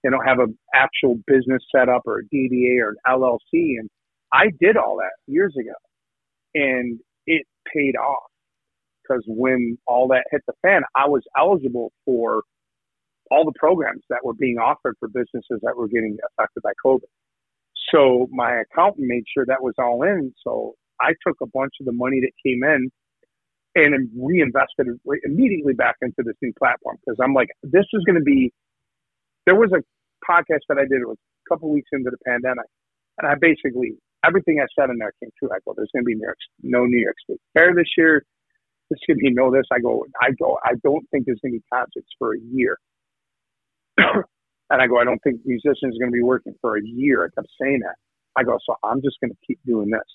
[0.03, 3.79] they don't have an actual business set up or a DBA or an LLC.
[3.79, 3.89] And
[4.33, 5.73] I did all that years ago
[6.55, 7.01] and
[7.73, 8.31] paid off
[9.03, 12.43] because when all that hit the fan, I was eligible for
[13.31, 17.09] all the programs that were being offered for businesses that were getting affected by COVID.
[17.93, 20.33] So my accountant made sure that was all in.
[20.45, 22.91] So I took a bunch of the money that came in
[23.77, 28.19] and reinvested it immediately back into this new platform because I'm like, this is going
[28.19, 28.53] to be.
[29.47, 29.83] There was a
[30.25, 32.65] podcast that I did it was a couple weeks into the pandemic,
[33.19, 35.51] and I basically everything I said in there came true.
[35.53, 38.25] I go, "There's going to be New York, no New York State Fair this year.
[38.91, 41.59] This to be no this." I go, "I go, I don't think there's going to
[41.59, 42.79] be concerts for a year."
[43.99, 47.25] and I go, "I don't think musicians are going to be working for a year."
[47.25, 47.97] I kept saying that.
[48.37, 50.09] I go, "So I'm just going to keep doing this,"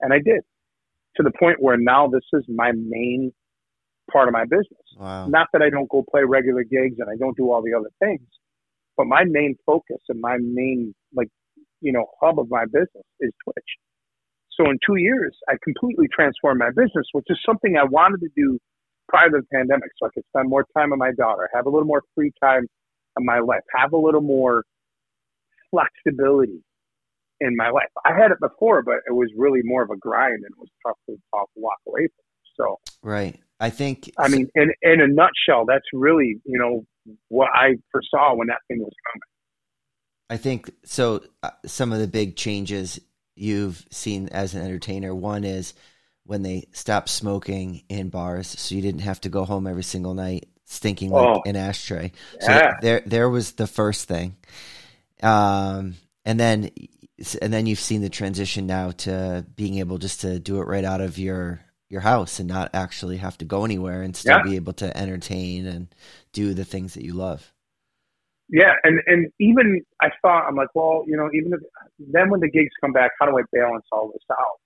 [0.00, 0.42] and I did
[1.16, 3.32] to the point where now this is my main
[4.10, 4.84] part of my business.
[4.98, 5.26] Wow.
[5.28, 7.90] Not that I don't go play regular gigs and I don't do all the other
[7.98, 8.26] things,
[8.96, 11.28] but my main focus and my main, like,
[11.80, 13.70] you know, hub of my business is Twitch.
[14.56, 18.28] So in two years, I completely transformed my business, which is something I wanted to
[18.36, 18.58] do
[19.08, 19.90] prior to the pandemic.
[19.98, 22.66] So I could spend more time on my daughter, have a little more free time
[23.18, 24.62] in my life, have a little more
[25.70, 26.62] flexibility
[27.40, 27.88] in my life.
[28.04, 30.68] I had it before, but it was really more of a grind and it was
[30.86, 32.24] tough to, tough to walk away from.
[32.56, 33.40] So, right.
[33.58, 36.84] I think, I mean, in, in a nutshell, that's really, you know,
[37.28, 39.33] what I foresaw when that thing was coming.
[40.30, 41.22] I think so.
[41.42, 43.00] Uh, some of the big changes
[43.34, 45.74] you've seen as an entertainer one is
[46.24, 50.14] when they stopped smoking in bars, so you didn't have to go home every single
[50.14, 52.12] night stinking like oh, an ashtray.
[52.40, 54.36] So there, there was the first thing.
[55.22, 56.70] Um, and then,
[57.40, 60.84] and then you've seen the transition now to being able just to do it right
[60.84, 61.60] out of your
[61.90, 64.42] your house and not actually have to go anywhere and still yeah.
[64.42, 65.86] be able to entertain and
[66.32, 67.52] do the things that you love.
[68.54, 71.60] Yeah, and and even I thought I'm like, well, you know, even if,
[71.98, 74.60] then when the gigs come back, how do I balance all this out?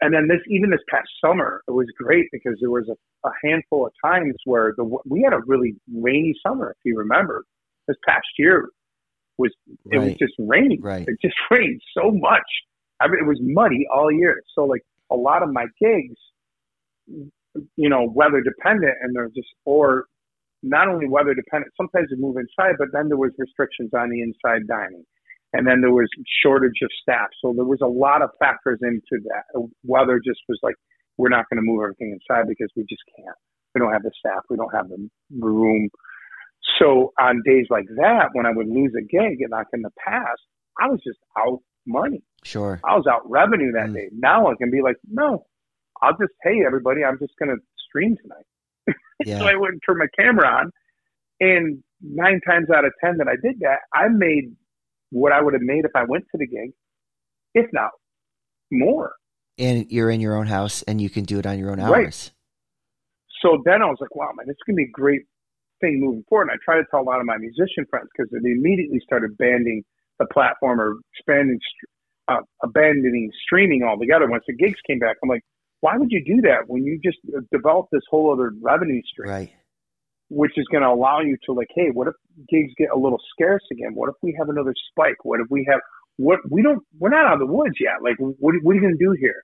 [0.00, 3.32] And then this, even this past summer, it was great because there was a, a
[3.44, 6.70] handful of times where the we had a really rainy summer.
[6.70, 7.44] If you remember,
[7.86, 8.70] this past year
[9.36, 9.52] was
[9.90, 10.06] it right.
[10.06, 10.80] was just raining.
[10.80, 11.06] Right.
[11.06, 12.48] It just rained so much.
[13.02, 14.40] I mean, it was muddy all year.
[14.54, 16.16] So like a lot of my gigs,
[17.76, 20.06] you know, weather dependent, and they're just or
[20.62, 21.72] not only weather dependent.
[21.76, 25.04] Sometimes we move inside, but then there was restrictions on the inside dining,
[25.52, 26.08] and then there was
[26.42, 27.28] shortage of staff.
[27.42, 29.44] So there was a lot of factors into that.
[29.84, 30.76] Weather just was like,
[31.16, 33.36] we're not going to move everything inside because we just can't.
[33.74, 34.42] We don't have the staff.
[34.48, 35.88] We don't have the room.
[36.78, 39.92] So on days like that, when I would lose a gig, and like in the
[40.04, 40.40] past,
[40.80, 42.22] I was just out money.
[42.44, 42.80] Sure.
[42.84, 43.94] I was out revenue that mm.
[43.94, 44.08] day.
[44.12, 45.44] Now I can be like, no,
[46.02, 47.56] I'll just, hey, everybody, I'm just going to
[47.88, 48.46] stream tonight.
[49.24, 49.38] Yeah.
[49.38, 50.70] so I wouldn't turn my camera on.
[51.40, 54.54] And nine times out of 10 that I did that, I made
[55.10, 56.72] what I would have made if I went to the gig,
[57.54, 57.90] if not
[58.70, 59.12] more.
[59.58, 61.90] And you're in your own house and you can do it on your own hours.
[61.90, 62.30] Right.
[63.42, 65.22] So then I was like, wow, man, this is going to be a great
[65.80, 66.48] thing moving forward.
[66.50, 69.36] And I try to tell a lot of my musician friends because they immediately started
[69.38, 69.82] banding
[70.18, 71.58] the platform or expanding,
[72.28, 74.28] uh, abandoning streaming altogether.
[74.28, 75.42] Once the gigs came back, I'm like,
[75.80, 79.30] why would you do that when you just uh, develop this whole other revenue stream?
[79.30, 79.52] Right.
[80.28, 82.14] Which is going to allow you to like, hey, what if
[82.48, 83.94] gigs get a little scarce again?
[83.94, 85.24] What if we have another spike?
[85.24, 85.80] What if we have
[86.18, 86.82] what we don't?
[86.98, 88.02] We're not out of the woods yet.
[88.02, 89.42] Like, what, what are you going to do here?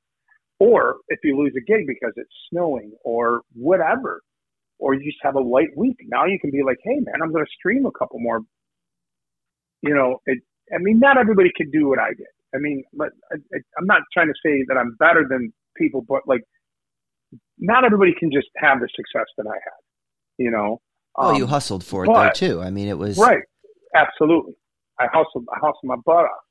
[0.58, 4.22] Or if you lose a gig because it's snowing or whatever,
[4.78, 7.32] or you just have a light week, now you can be like, hey, man, I'm
[7.32, 8.40] going to stream a couple more.
[9.82, 10.38] You know, it,
[10.72, 12.26] I mean, not everybody can do what I did.
[12.54, 13.36] I mean, but I,
[13.78, 16.42] I'm not trying to say that I'm better than people, but like
[17.58, 19.80] not everybody can just have the success that I had,
[20.38, 20.80] you know.
[21.16, 22.62] Well, um, you hustled for it but, though too.
[22.62, 23.42] I mean, it was right.
[23.94, 24.54] Absolutely,
[25.00, 25.46] I hustled.
[25.52, 26.44] I hustled my butt off,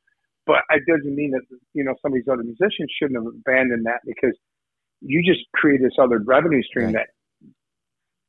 [0.45, 1.41] but it doesn't mean that
[1.73, 4.35] you know some of these other musicians shouldn't have abandoned that because
[5.01, 7.05] you just create this other revenue stream right.
[7.05, 7.07] that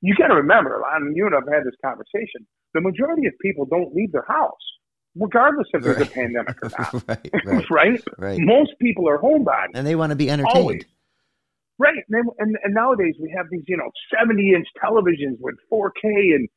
[0.02, 0.82] you got to remember.
[0.84, 2.46] I mean, you and I've had this conversation.
[2.74, 4.75] The majority of people don't leave their house
[5.18, 6.08] regardless if there's right.
[6.08, 7.08] a pandemic or not.
[7.08, 10.56] right, right, right, right, Most people are homebodies, and they want to be entertained.
[10.56, 10.84] Always.
[11.78, 16.34] Right, and, and, and nowadays we have these, you know, seventy inch televisions with 4K,
[16.34, 16.48] and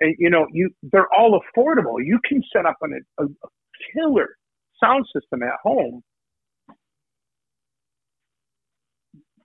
[0.00, 1.96] and you know, you they're all affordable.
[2.04, 3.48] You can set up an, a, a
[3.94, 4.28] killer
[4.82, 6.02] sound system at home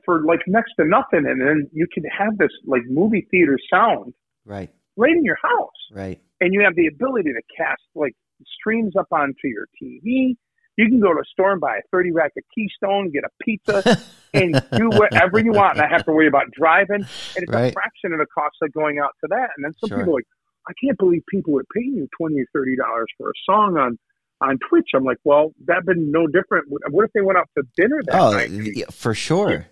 [0.06, 4.14] for like next to nothing, and then you can have this like movie theater sound,
[4.46, 8.14] right, right in your house, right, and you have the ability to cast like
[8.46, 10.36] streams up onto your TV.
[10.78, 13.30] You can go to a store and buy a 30 rack of Keystone, get a
[13.44, 14.00] pizza,
[14.34, 15.78] and do whatever you want.
[15.78, 17.02] And I have to worry about driving.
[17.02, 17.70] And it's right.
[17.70, 19.50] a fraction of the cost of going out to that.
[19.58, 19.98] And then some sure.
[19.98, 20.28] people are like,
[20.70, 22.76] I can't believe people would pay you 20 or $30
[23.18, 23.98] for a song on
[24.40, 24.90] on Twitch.
[24.94, 26.66] I'm like, well, that'd been no different.
[26.70, 28.52] What if they went out to dinner that oh, night?
[28.52, 29.66] Yeah, for sure.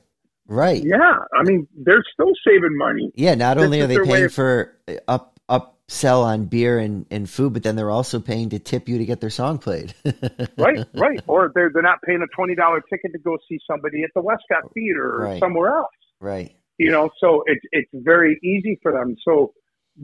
[0.47, 0.83] Right.
[0.83, 1.17] Yeah.
[1.37, 3.11] I mean, they're still saving money.
[3.15, 3.35] Yeah.
[3.35, 7.53] Not only are they paying for uh, up up sell on beer and, and food,
[7.53, 9.93] but then they're also paying to tip you to get their song played.
[10.57, 11.21] right, right.
[11.27, 14.21] Or they're they're not paying a twenty dollar ticket to go see somebody at the
[14.21, 15.39] Westcott Theater or right.
[15.39, 15.89] somewhere else.
[16.19, 16.55] Right.
[16.77, 19.15] You know, so it's it's very easy for them.
[19.23, 19.53] So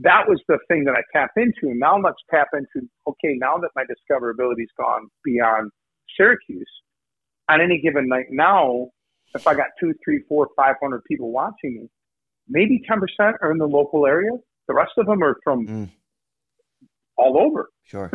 [0.01, 1.75] that was the thing that I tapped into.
[1.75, 5.71] Now let's tap into okay, now that my discoverability's gone beyond
[6.15, 6.69] Syracuse,
[7.49, 8.89] on any given night now,
[9.33, 11.89] if I got two, three, four, five hundred people watching me,
[12.47, 14.31] maybe ten percent are in the local area
[14.71, 15.89] the rest of them are from mm.
[17.17, 17.69] all over.
[17.83, 18.09] Sure.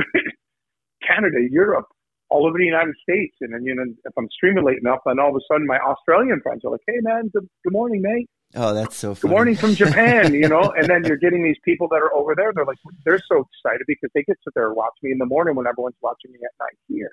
[1.06, 1.86] Canada, Europe,
[2.30, 3.36] all over the United States.
[3.42, 5.78] And then, you know, if I'm streaming late enough, then all of a sudden my
[5.78, 8.28] Australian friends are like, hey, man, good, good morning, mate.
[8.54, 9.20] Oh, that's so funny.
[9.20, 10.72] Good morning from Japan, you know?
[10.76, 12.52] and then you're getting these people that are over there.
[12.54, 15.18] They're like, they're so excited because they get to sit there and watch me in
[15.18, 17.12] the morning when everyone's watching me at night here.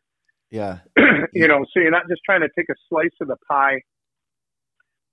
[0.52, 0.80] Yeah.
[1.34, 3.82] you know, so you're not just trying to take a slice of the pie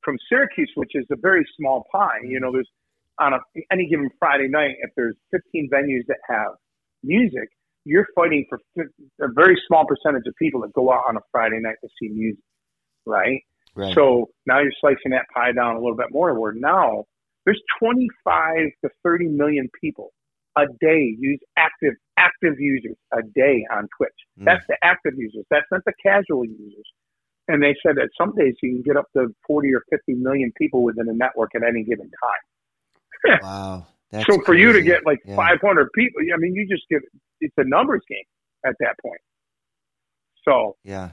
[0.05, 2.21] from Syracuse, which is a very small pie.
[2.23, 2.71] You know, there's
[3.21, 3.39] on a,
[3.71, 6.53] any given Friday night, if there's 15 venues that have
[7.03, 7.49] music,
[7.85, 8.59] you're fighting for
[9.21, 12.09] a very small percentage of people that go out on a Friday night to see
[12.09, 12.43] music,
[13.07, 13.43] right?
[13.75, 13.95] Right.
[13.95, 16.39] So now you're slicing that pie down a little bit more.
[16.39, 17.05] Where now
[17.45, 20.13] there's 25 to 30 million people
[20.57, 24.11] a day use active active users a day on Twitch.
[24.39, 24.45] Mm.
[24.45, 25.45] That's the active users.
[25.51, 26.87] That's not the casual users.
[27.49, 30.53] And they said that some days you can get up to 40 or 50 million
[30.57, 32.43] people within a network at any given time.
[33.43, 33.87] Wow.
[34.31, 34.61] so for crazy.
[34.63, 35.37] you to get like Yeah.
[35.37, 37.01] 500 people, I mean, you just get,
[37.41, 38.25] it's a numbers game
[38.65, 39.21] at that point.
[40.47, 41.11] So Yeah.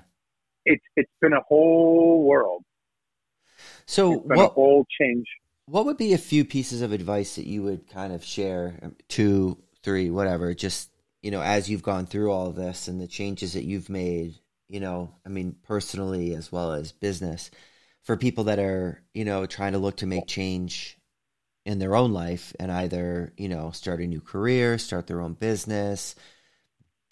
[0.66, 2.64] it's, it's been a whole world.
[3.86, 5.26] So It's been a what whole change.
[5.66, 8.96] what would be a few pieces of advice that you would kind of share um,
[9.10, 10.92] two, three, whatever, just
[11.22, 14.36] you know, as you've gone through all of this and the changes that you've made,
[14.70, 17.50] you know, I mean, personally as well as business,
[18.04, 20.97] for people that are, you know, trying to look to make change
[21.68, 25.34] in their own life and either, you know, start a new career, start their own
[25.34, 26.16] business,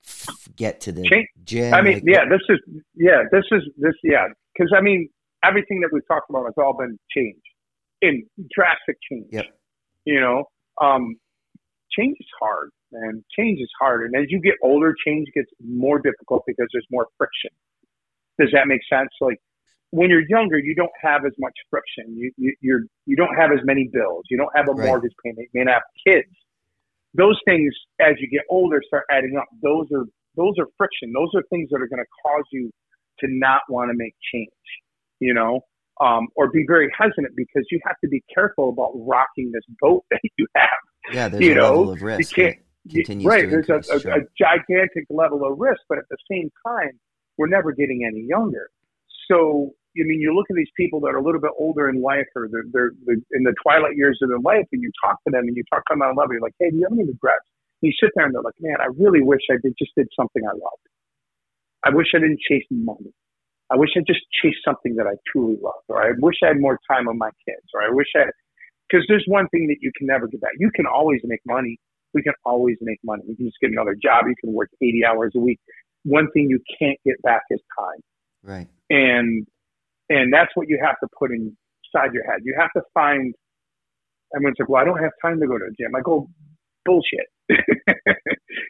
[0.07, 1.73] f- get to the Change- gym.
[1.73, 2.59] I mean, like, yeah, this is,
[2.95, 4.27] yeah, this is, this, yeah.
[4.57, 5.09] Cause I mean,
[5.43, 7.41] everything that we've talked about has all been change
[8.01, 9.27] in drastic change.
[9.31, 9.45] Yep.
[10.05, 10.45] You know,
[10.81, 11.17] um,
[11.91, 13.25] change is hard, man.
[13.37, 14.05] Change is hard.
[14.05, 17.51] And as you get older, change gets more difficult because there's more friction.
[18.39, 19.09] Does that make sense?
[19.19, 19.41] Like
[19.95, 22.05] when you're younger, you don't have as much friction.
[22.17, 24.23] You, you, you're, you don't have as many bills.
[24.29, 24.87] You don't have a Right.
[24.87, 25.47] mortgage payment.
[25.53, 26.27] You may not have kids.
[27.13, 29.45] Those things, as you get older, start adding up.
[29.63, 30.05] Those are,
[30.35, 31.13] those are friction.
[31.13, 32.69] Those are things that are going to cause you
[33.19, 34.49] to not want to make change,
[35.19, 35.61] you know,
[36.01, 40.03] um, or be very hesitant because you have to be careful about rocking this boat
[40.11, 40.69] that you have.
[41.13, 42.35] yeah, there's you a know, level of risk.
[42.35, 43.41] can't- that continues right.
[43.43, 44.11] to There's increase, a, a, sure.
[44.11, 46.99] a gigantic level of risk, but at the same time,
[47.37, 48.69] we're never getting any younger.
[49.31, 52.01] So, I mean, you look at these people that are a little bit older in
[52.01, 55.23] life or they're, they're, they're in the twilight years of their life and you talk
[55.23, 56.83] to them and you talk to them on a level, you're like, hey, do you
[56.83, 57.47] have any regrets?
[57.81, 60.07] And you sit there and they're like, man, I really wish I did just did
[60.15, 60.85] something I loved.
[61.83, 63.13] I wish I didn't chase money.
[63.71, 66.59] I wish I just chased something that I truly loved, or I wish I had
[66.59, 68.25] more time with my kids, or I wish I,
[68.89, 70.51] because there's one thing that you can never get back.
[70.59, 71.77] You can always make money.
[72.13, 73.23] We can always make money.
[73.27, 74.25] You can just get another job.
[74.27, 75.59] You can work 80 hours a week.
[76.03, 78.01] One thing you can't get back is time.
[78.43, 78.67] right.
[78.89, 79.47] And,
[80.09, 82.41] and that's what you have to put inside your head.
[82.43, 83.33] You have to find,
[84.35, 85.95] everyone's like, well, I don't have time to go to the gym.
[85.95, 86.27] I go,
[86.85, 87.27] bullshit.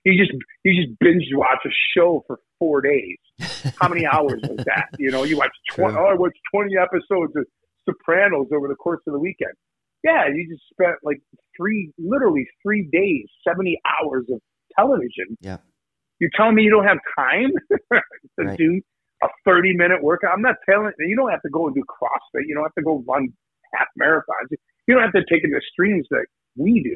[0.06, 0.32] you just,
[0.64, 3.18] you just binge watch a show for four days.
[3.80, 4.88] How many hours was that?
[4.98, 7.46] You know, you watch 20, oh, I watched 20 episodes of
[7.86, 9.54] Sopranos over the course of the weekend.
[10.04, 11.20] Yeah, you just spent like
[11.58, 14.40] three, literally three days, 70 hours of
[14.78, 15.36] television.
[15.42, 15.58] Yeah.
[16.20, 17.52] You're telling me you don't have time
[17.92, 18.58] to Right.
[18.58, 18.82] do
[19.26, 20.32] a 30 minute workout?
[20.34, 22.44] I'm not telling you don't have to go and do CrossFit.
[22.48, 23.30] You don't have to go run
[23.74, 24.50] half marathons.
[24.88, 26.96] You don't have to take it to streams that we do.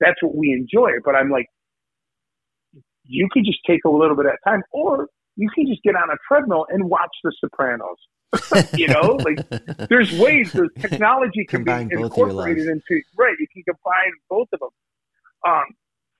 [0.00, 0.98] That's what we enjoy.
[1.04, 1.46] But I'm like,
[3.04, 6.10] you could just take a little bit of time, or you can just get on
[6.10, 7.98] a treadmill and watch The Sopranos.
[8.74, 9.38] you know, like
[9.88, 13.34] there's ways, there's technology can Combine be both of your incorporated into right.
[13.38, 14.68] You can combine both of them.
[15.46, 15.64] Um,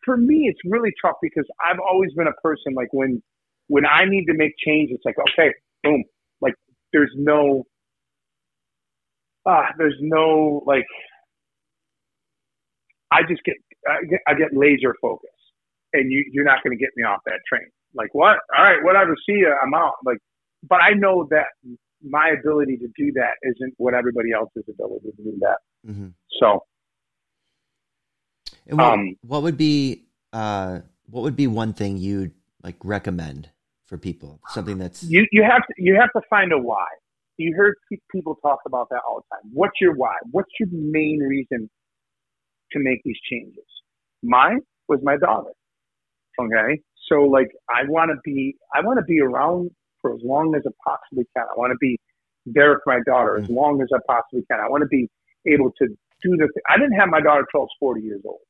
[0.04, 3.22] for me, it's really tough because I've always been a person like when
[3.68, 5.52] when I need to make change, it's like okay,
[5.83, 6.05] boom,
[6.40, 6.55] like
[6.92, 7.64] there's no
[9.46, 10.87] ah, there's no like
[13.11, 13.57] I just get
[13.88, 15.31] I get, I get laser focus,
[15.92, 17.66] and you you're not going to get me off that train.
[17.94, 18.38] Like what?
[18.57, 19.14] All right, whatever.
[19.26, 19.55] See ya.
[19.62, 19.94] I'm out.
[20.05, 20.18] Like,
[20.68, 21.46] but I know that
[22.02, 25.59] my ability to do that isn't what everybody else's ability to do that.
[25.85, 26.09] hmm
[26.40, 26.62] So
[28.66, 33.50] And what, Um, what would be uh, what would be one thing you'd like recommend
[33.87, 34.40] for people?
[34.49, 36.87] Something that's you you have to you have to find a why.
[37.38, 39.51] You heard pe- people talk about that all the time.
[39.53, 40.14] What's your why?
[40.31, 41.70] What's your main reason
[42.72, 43.64] to make these changes?
[44.22, 45.51] Mine was my daughter.
[46.38, 49.70] Okay, so like I want to be I want to be around
[50.01, 51.44] for as long as I possibly can.
[51.44, 51.99] I want to be
[52.46, 53.55] there for my daughter as mm-hmm.
[53.55, 54.61] long as I possibly can.
[54.61, 55.09] I want to be
[55.46, 55.87] able to
[56.22, 56.49] do the.
[56.53, 58.40] Th- I didn't have my daughter till I was 40 years old.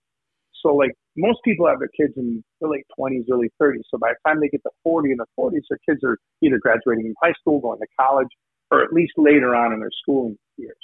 [0.66, 3.82] So like most people have their kids in their late 20s, early 30s.
[3.90, 6.58] So by the time they get to 40 and the 40s, their kids are either
[6.58, 8.28] graduating from high school, going to college,
[8.72, 10.74] or at least later on in their schooling years.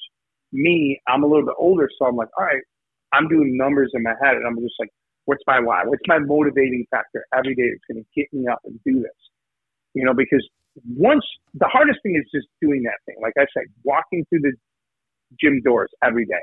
[0.53, 2.63] Me, I'm a little bit older, so I'm like, all right,
[3.13, 4.91] I'm doing numbers in my head, and I'm just like,
[5.25, 5.83] what's my why?
[5.85, 9.19] What's my motivating factor every day that's going to get me up and do this?
[9.95, 10.47] You know, because
[10.97, 13.17] once the hardest thing is just doing that thing.
[13.21, 14.53] Like I said, walking through the
[15.41, 16.43] gym doors every day,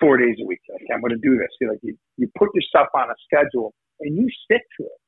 [0.00, 0.60] four days a week.
[0.70, 1.48] Like I'm going to do this.
[1.60, 5.00] You like you, you put yourself on a schedule and you stick to it,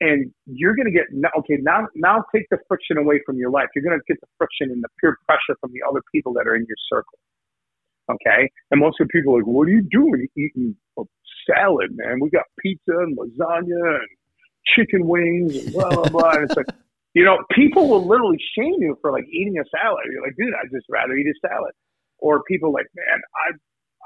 [0.00, 1.06] and you're going to get
[1.38, 1.58] okay.
[1.60, 3.66] Now, now take the friction away from your life.
[3.74, 6.46] You're going to get the friction and the peer pressure from the other people that
[6.46, 7.18] are in your circle.
[8.10, 10.26] Okay, and most of the people are like, "What are you doing?
[10.36, 11.02] Eating a
[11.46, 12.20] salad, man.
[12.20, 14.08] We got pizza and lasagna and
[14.76, 16.66] chicken wings and blah blah blah." And it's like,
[17.14, 20.04] you know, people will literally shame you for like eating a salad.
[20.10, 21.72] You're like, dude, I'd just rather eat a salad.
[22.18, 23.52] Or people like, man, I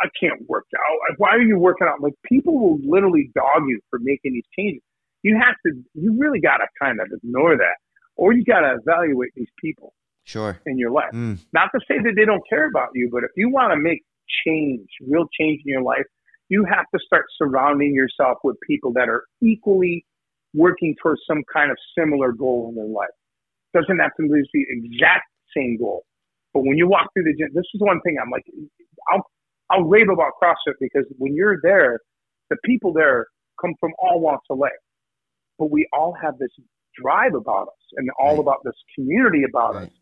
[0.03, 1.17] I can't work out.
[1.19, 2.01] Why are you working out?
[2.01, 4.83] Like people will literally dog you for making these changes.
[5.23, 7.77] You have to, you really got to kind of ignore that.
[8.17, 9.95] or you got to evaluate these people
[10.25, 11.13] sure in your life.
[11.13, 11.39] Mm.
[11.53, 14.03] Not to say that they don't care about you, but if you want to make
[14.47, 16.05] change, real change in your life,
[16.49, 20.05] you have to start surrounding yourself with people that are equally
[20.55, 23.09] working towards some kind of similar goal in their life.
[23.75, 25.25] Doesn't have to be the exact
[25.57, 26.05] same goal.
[26.53, 28.45] But when you walk through the gym, this is one thing I'm like,
[29.11, 29.25] I'll,
[29.73, 31.99] I'll rave about CrossFit because when you're there,
[32.51, 33.27] the people there
[33.61, 34.73] come from all walks of life.
[35.59, 36.51] But we all have this
[36.95, 38.41] drive about us and all Right.
[38.41, 39.89] about this community about Right.
[39.89, 39.95] us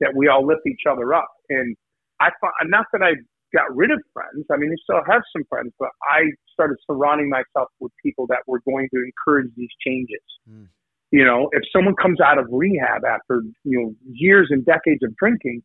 [0.00, 1.28] that we all lift each other up.
[1.48, 1.76] And
[2.20, 3.14] I thought, not that I
[3.52, 4.44] got rid of friends.
[4.50, 8.40] I mean, I still have some friends, but I started surrounding myself with people that
[8.48, 10.22] were going to encourage these changes.
[10.50, 10.68] Mm.
[11.12, 15.14] You know, if someone comes out of rehab after, you know, years and decades of
[15.16, 15.62] drinking,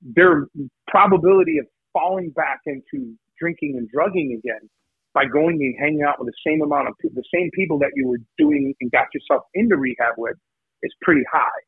[0.00, 0.46] their
[0.86, 1.66] probability of
[1.96, 4.68] falling back into drinking and drugging again
[5.14, 7.90] by going and hanging out with the same amount of people, the same people that
[7.94, 10.36] you were doing and got yourself into rehab with
[10.82, 11.62] is pretty high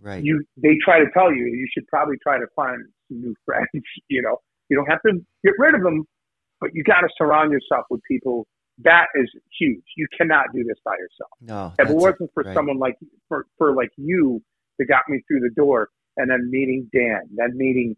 [0.00, 3.34] right you they try to tell you you should probably try to find some new
[3.44, 3.68] friends.
[4.08, 5.12] You know, you don't have to
[5.44, 6.04] get rid of them,
[6.60, 8.46] but you got to surround yourself with people.
[8.84, 9.82] That is huge.
[9.96, 11.30] You cannot do this by yourself.
[11.40, 12.54] no If it wasn't for right.
[12.54, 12.96] someone like
[13.28, 14.40] for for like you
[14.78, 17.96] that got me through the door, and then meeting Dan, then meeting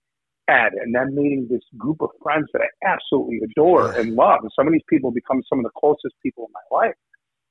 [0.49, 4.41] Ed, and then meeting this group of friends that I absolutely adore and love.
[4.43, 6.95] And some of these people become some of the closest people in my life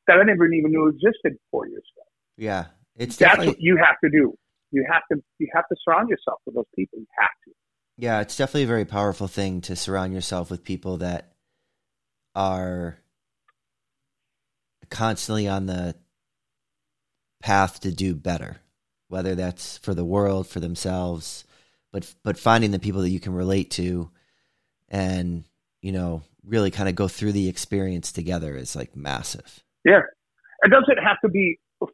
[0.07, 2.03] that I never even knew existed four years ago
[2.37, 2.65] yeah
[2.99, 4.37] it's that's definitely what you have to do.
[4.71, 6.99] You have to you have to surround yourself with those people.
[6.99, 7.51] You have to.
[7.97, 11.33] Yeah, it's definitely a very powerful thing to surround yourself with people that
[12.35, 12.99] are
[14.89, 15.95] constantly on the
[17.41, 18.57] path to do better,
[19.07, 21.45] whether that's for the world, for themselves,
[21.91, 24.09] but but finding the people that you can relate to
[24.89, 25.45] and,
[25.81, 29.63] you know, really kind of go through the experience together is like massive.
[29.85, 30.01] Yeah,
[30.63, 31.85] it doesn't have to be uh,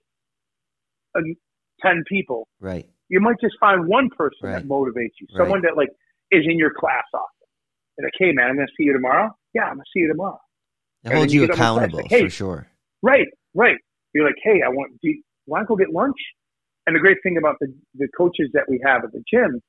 [1.81, 2.47] ten people.
[2.59, 2.89] Right.
[3.09, 5.27] You might just find one person that motivates you.
[5.31, 5.37] Right.
[5.37, 5.89] Someone that like
[6.31, 7.47] is in your class often.
[7.97, 9.29] And like, hey man, I'm gonna see you tomorrow.
[9.53, 10.39] Yeah, I'm gonna see you tomorrow.
[11.03, 12.67] And holds you you get on the accountable like, hey, for sure.
[13.01, 13.77] Right, right.
[14.13, 14.93] You're like, hey, I want.
[15.01, 16.17] Do you want to go get lunch?
[16.87, 19.61] And the great thing about the the coaches that we have at the gym,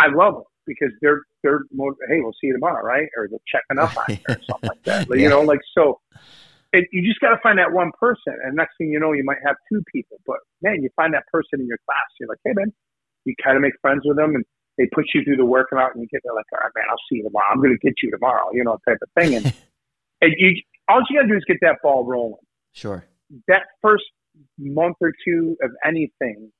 [0.00, 3.08] I love them because they're they're more, hey, we'll see you tomorrow, right?
[3.16, 5.06] Or they're checking up on you or something like that.
[5.08, 5.16] Yeah.
[5.16, 6.00] You know, like so.
[6.72, 9.24] It, you just got to find that one person, and next thing you know, you
[9.24, 10.18] might have two people.
[10.24, 12.06] But man, you find that person in your class.
[12.20, 12.72] You're like, hey man,
[13.24, 14.44] you kind of make friends with them, and
[14.78, 16.96] they push you through the workout, and you get there like, all right, man, I'll
[17.10, 17.46] see you tomorrow.
[17.50, 19.34] I'm going to get you tomorrow, you know, type of thing.
[19.34, 19.46] And,
[20.22, 22.40] and you, all you got to do is get that ball rolling
[22.72, 23.04] Sure.
[23.48, 24.04] that first
[24.58, 26.52] month or two of anything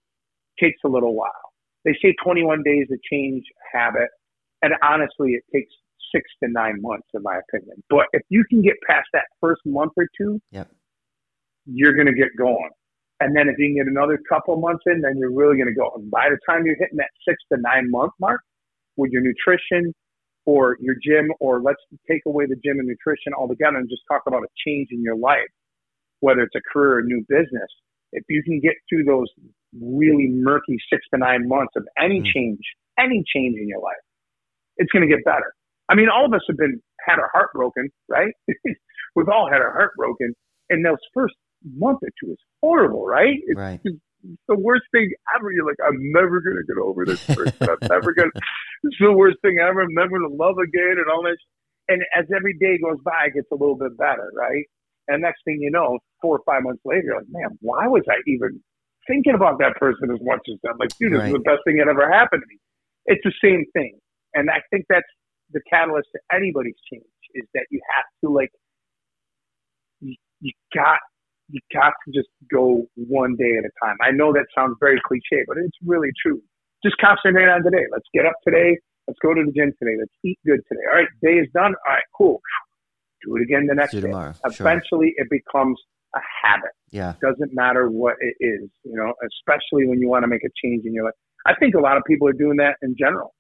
[0.59, 1.50] takes a little while.
[1.85, 4.09] They say 21 days to change habit,
[4.63, 5.73] and honestly, it takes
[6.15, 7.83] six to nine months, in my opinion.
[7.89, 10.71] But if you can get past that first month or two, Yep.
[11.67, 12.71] you're going to get going.
[13.21, 15.75] And then if you can get another couple months in, then you're really going to
[15.75, 15.93] go.
[15.95, 18.41] And by the time you're hitting that six to nine month mark
[18.97, 19.95] with your nutrition
[20.47, 24.23] or your gym, or let's take away the gym and nutrition altogether and just talk
[24.27, 25.49] about a change in your life,
[26.21, 27.69] whether it's a career or a new business.
[28.13, 29.29] If you can get through those
[29.79, 32.27] really murky six to nine months of any Mhm.
[32.33, 32.61] change,
[32.99, 34.03] any change in your life,
[34.77, 35.53] it's going to get better.
[35.89, 38.33] I mean, all of us have been had our heart broken, right?
[39.17, 40.35] We've all had our heart broken,
[40.69, 41.35] and those first
[41.75, 43.39] month or two is horrible, right?
[43.47, 43.81] It's Right.
[44.49, 45.51] the worst thing ever.
[45.51, 47.53] You're like, I'm never gonna get over this person.
[47.69, 48.31] I'm never gonna.
[48.85, 49.83] It's the worst thing ever.
[49.83, 51.37] I'm never gonna love again, and all that.
[51.89, 54.65] And as every day goes by, it gets a little bit better, right?
[55.09, 58.05] And next thing you know, four or five months later, you're like, man, why was
[58.09, 58.63] I even
[59.11, 60.79] thinking about that person as much as that?
[60.79, 62.63] Like, dude, this is the best thing that ever happened to me.
[63.11, 63.99] It's the same thing,
[64.35, 65.11] and I think that's
[65.51, 68.51] the catalyst to anybody's change is that you have to like,
[70.01, 70.99] you, you got
[71.51, 73.97] you got to just go one day at a time.
[74.01, 76.41] I know that sounds very cliche, but it's really true.
[76.85, 77.85] Just concentrate on today.
[77.93, 78.79] Let's get up today.
[79.07, 79.97] Let's go to the gym today.
[79.99, 80.87] Let's eat good today.
[80.93, 81.75] All right, day is done.
[81.75, 82.41] All right, cool.
[83.27, 84.01] Do it again the next day.
[84.01, 84.33] tomorrow.
[84.33, 84.67] Sure.
[84.67, 85.77] Eventually, it becomes
[86.15, 86.71] a habit.
[86.91, 87.15] Yeah.
[87.23, 90.85] Doesn't matter what it is, you know, especially when you want to make a change
[90.85, 91.15] in your life.
[91.47, 93.35] I think a lot of people are doing that in general.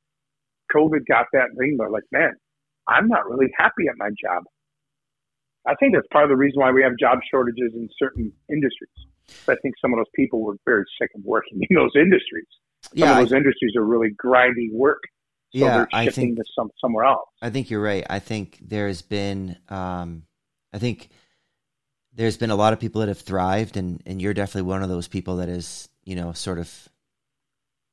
[0.74, 2.32] COVID got that thing, but like, man,
[2.88, 4.44] I'm not really happy at my job.
[5.66, 8.88] I think that's part of the reason why we have job shortages in certain industries.
[9.48, 12.46] I think some of those people were very sick of working in those industries.
[12.82, 13.12] Some Yeah.
[13.12, 15.02] of I, those industries are really grindy work.
[15.52, 15.76] So yeah.
[15.78, 17.28] they're I shifting think to some somewhere else.
[17.42, 18.06] I think you're right.
[18.08, 20.22] I think there's been, um,
[20.72, 21.08] I think
[22.14, 24.88] there's been a lot of people that have thrived, and and you're definitely one of
[24.88, 26.88] those people that is, you know, sort of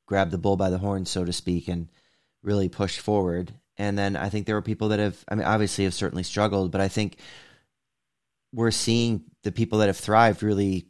[0.06, 1.88] grabbed the bull by the horn, so to speak, and
[2.42, 3.52] really pushed forward.
[3.76, 6.72] And then I think there are people that have, I mean, obviously have certainly struggled,
[6.72, 7.18] but I think
[8.52, 10.86] we're seeing the people that have thrived really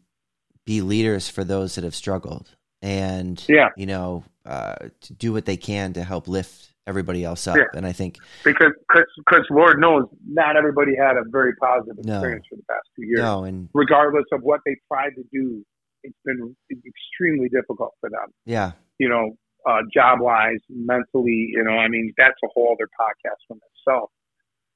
[0.65, 3.71] be leaders for those that have struggled and Yeah.
[3.77, 7.65] you know uh, to do what they can to help lift everybody else up Yeah.
[7.75, 8.73] and i think because
[9.19, 12.15] because Lord knows not everybody had a very positive No.
[12.15, 13.21] experience for the past two years.
[13.21, 15.63] no and Regardless of what they tried to do,
[16.03, 16.57] it's been
[16.93, 18.29] extremely difficult for them.
[18.47, 19.25] yeah You know,
[19.69, 21.41] uh, job wise, mentally.
[21.53, 24.11] You know, I mean, that's a whole other podcast from itself.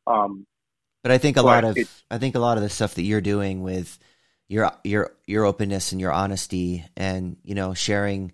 [0.06, 0.46] Um,
[1.02, 1.76] but i think a lot of
[2.10, 3.98] i think a lot of the stuff that you're doing with
[4.48, 8.32] your your your openness and your honesty and you know sharing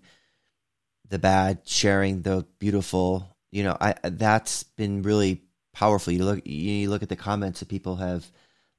[1.07, 5.41] the bad sharing the beautiful you know i that's been really
[5.73, 6.11] powerful.
[6.11, 8.29] You look you look at the comments that people have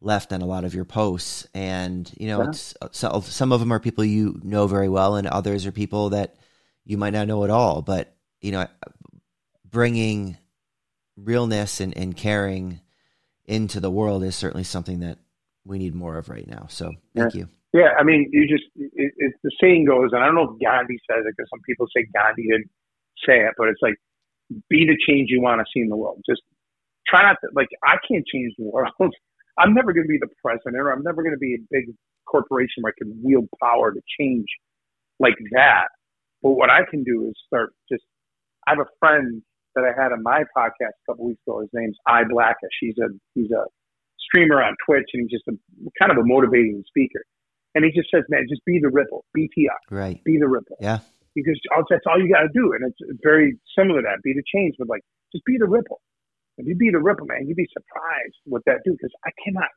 [0.00, 2.48] left on a lot of your posts and you know Yeah.
[2.48, 5.72] it's uh, so, some of them are people you know very well and others are
[5.72, 6.36] people that
[6.84, 7.82] you might not know at all.
[7.82, 8.66] But you know
[9.70, 10.36] bringing
[11.16, 12.80] realness and, and caring
[13.44, 15.18] into the world is certainly something that
[15.64, 16.66] we need more of right now.
[16.68, 17.48] So thank you.
[17.72, 20.60] Yeah, I mean, you just it, it's the saying goes, and I don't know if
[20.60, 22.70] Gandhi says it because some people say Gandhi didn't
[23.26, 23.94] say it, but it's like
[24.68, 26.20] be the change you want to see in the world.
[26.28, 26.42] Just
[27.06, 28.92] try not to like I can't change the world.
[29.58, 31.94] I'm never going to be the president, or I'm never going to be a big
[32.26, 34.46] corporation where I can wield power to change
[35.18, 35.88] like that.
[36.42, 38.02] But what I can do is start just.
[38.66, 39.42] I have a friend
[39.74, 41.60] that I had on my podcast a couple weeks ago.
[41.60, 42.76] His name's I Blackish.
[42.80, 43.64] He's a he's a
[44.18, 45.56] streamer on Twitch, and he's just a
[45.98, 47.22] kind of a motivating speaker.
[47.74, 50.98] And he just says, "Man, just be the ripple, BTI, right be the ripple." yeah
[51.34, 51.58] because
[51.90, 52.72] that's all you got to do.
[52.74, 54.22] And it's very similar to that.
[54.22, 55.02] Be the change, but like
[55.32, 56.00] just be the ripple.
[56.58, 58.92] If you be the ripple, man, you'd be surprised what that do.
[58.92, 59.68] Because I cannot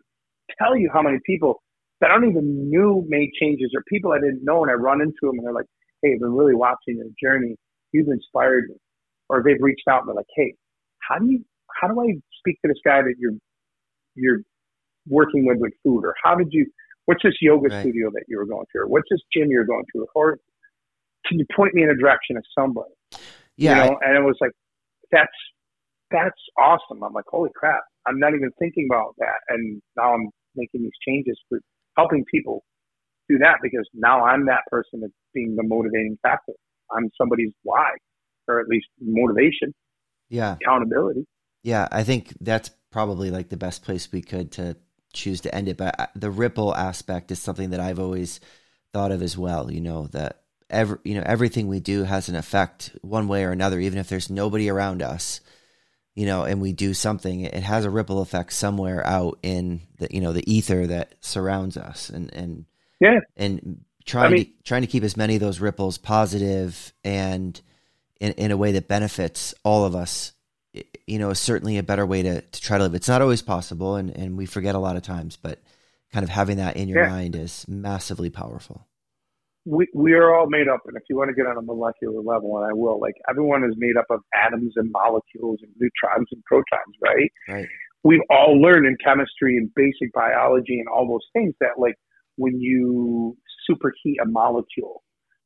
[0.59, 1.61] tell you how many people
[2.01, 5.01] that I don't even knew made changes, or people I didn't know, and I run
[5.01, 5.69] into them, and they're like,
[6.01, 7.55] "Hey, I've been really watching your journey.
[7.93, 8.75] You've inspired me."
[9.29, 10.55] Or they've reached out and they're like, "Hey,
[10.99, 11.45] how do you?
[11.79, 13.37] How do I speak to this guy that you're
[14.15, 14.41] you're
[15.07, 16.03] working with with food?
[16.03, 16.65] Or how did you?"
[17.05, 17.81] What's this yoga Right.
[17.81, 18.79] studio that you were going to?
[18.79, 20.07] Or what's this gym you're going to?
[20.15, 20.39] Or
[21.25, 22.93] can you point me in a direction of somebody?
[23.57, 24.51] yeah You know, and it was like,
[25.11, 25.31] that's
[26.11, 27.03] that's awesome.
[27.03, 27.81] I'm like, holy crap!
[28.07, 31.59] I'm not even thinking about that, and now I'm making these changes for
[31.97, 32.63] helping people
[33.29, 36.53] do that because now I'm that person that's being the motivating factor.
[36.95, 37.89] I'm somebody's why,
[38.47, 39.73] or at least motivation,
[40.29, 41.25] yeah accountability.
[41.63, 44.75] Yeah, I think that's probably like the best place we could to
[45.13, 45.77] choose to end it.
[45.77, 48.39] But uh, the ripple aspect is something that I've always
[48.93, 49.71] thought of as well.
[49.71, 50.42] You know that
[50.73, 54.09] every you know everything we do has an effect one way or another, even if
[54.09, 55.39] there's nobody around us.
[56.15, 60.07] You know, and we do something, it has a ripple effect somewhere out in the
[60.11, 62.65] you know the ether that surrounds us, and and
[62.99, 63.19] Yeah.
[63.35, 67.59] and trying I mean- to trying to keep as many of those ripples positive and
[68.19, 70.33] in, in a way that benefits all of us
[71.07, 73.41] you know is certainly a better way to, to try to live it's not always
[73.41, 75.61] possible and, and we forget a lot of times but
[76.11, 77.09] kind of having that in your Yeah.
[77.09, 78.85] mind is massively powerful
[79.65, 82.21] we we are all made up, and if you want to get on a molecular
[82.21, 86.27] level, and I will, like everyone is made up of atoms and molecules and neutrons
[86.31, 87.31] and protons, right?
[87.47, 87.67] right
[88.03, 91.95] We've all learned in chemistry and basic biology and all those things that like
[92.35, 93.37] when you
[93.69, 95.03] superheat a molecule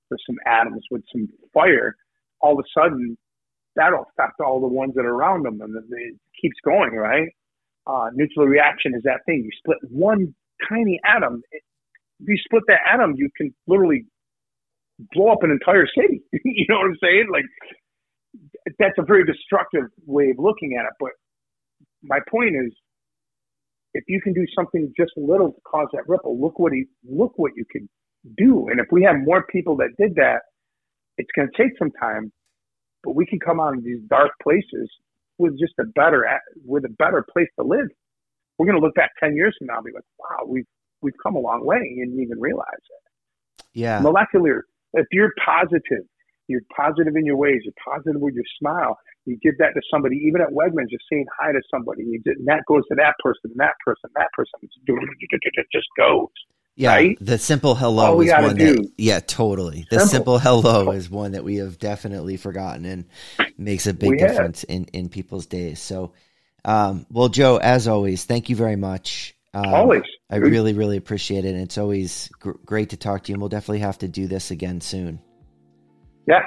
[0.10, 1.96] or some atoms with some fire,
[2.42, 3.18] all of a sudden
[3.76, 7.30] that'll affect all the ones that are around them, and it keeps going, right?
[7.86, 9.44] Uh, nuclear reaction is that thing.
[9.46, 10.34] You split one
[10.68, 11.42] tiny atom.
[11.52, 11.62] It,
[12.20, 14.06] if you split that atom, you can literally
[15.14, 16.22] blow up an entire city.
[16.46, 17.28] you know what I'm saying?
[17.32, 17.46] Like
[18.80, 20.94] that's a very destructive way of looking at it.
[21.00, 21.12] But
[22.04, 22.74] my point is,
[23.94, 26.86] if you can do something just a little to cause that ripple, look what he
[27.10, 27.90] look what you can
[28.38, 28.68] do.
[28.70, 30.42] And if we have more people that did that,
[31.18, 32.32] it's going to take some time,
[33.04, 34.90] but we can come out of these dark places
[35.40, 36.28] with just a better
[36.66, 37.88] with a better place to live.
[38.58, 40.66] We're going to look back ten years from now and be like, wow, we've
[41.02, 43.04] we've come a long way and didn't even realize it.
[43.74, 44.66] yeah Molecular.
[44.94, 46.06] If you're positive,
[46.48, 50.18] you're positive in your ways, you're positive with your smile, you give that to somebody,
[50.26, 53.14] even at Wegmans, just saying hi to somebody, you did, and that goes to that
[53.24, 54.60] person, and that person, that person.
[54.64, 56.28] It just goes.
[56.76, 57.18] yeah right?
[57.20, 60.10] the simple hello All is one do- that yeah totally the Simple.
[60.10, 63.06] simple hello is one that we have definitely forgotten and
[63.58, 64.28] makes a big We have.
[64.28, 66.14] difference in in people's days so
[66.66, 70.04] um well joe as always thank you very much um, Always.
[70.30, 71.50] I really, really appreciate it.
[71.50, 73.36] And it's always gr- great to talk to you.
[73.36, 75.20] And we'll definitely have to do this again soon.
[76.28, 76.44] Yes.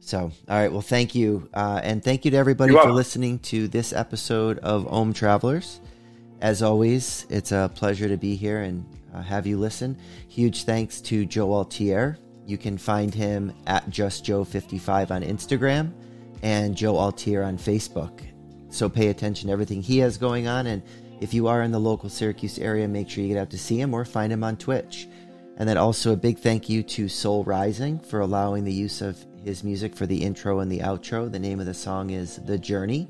[0.00, 0.72] So, all right.
[0.72, 1.48] Well, thank you.
[1.52, 2.96] Uh, and thank you to everybody You're for welcome.
[2.96, 5.80] listening to this episode of Ohm Travelers.
[6.40, 9.98] As always, it's a pleasure to be here and uh, have you listen.
[10.28, 12.16] Huge thanks to Joe Altier.
[12.46, 15.92] You can find him at JustJoe55 on Instagram
[16.42, 18.20] and Joe Altier on Facebook.
[18.70, 20.66] So pay attention to everything he has going on.
[20.66, 20.82] And
[21.20, 23.80] if you are in the local Syracuse area, make sure you get out to see
[23.80, 25.08] him or find him on Twitch.
[25.56, 29.24] And then also a big thank you to Soul Rising for allowing the use of
[29.44, 31.30] his music for the intro and the outro.
[31.30, 33.08] The name of the song is The Journey.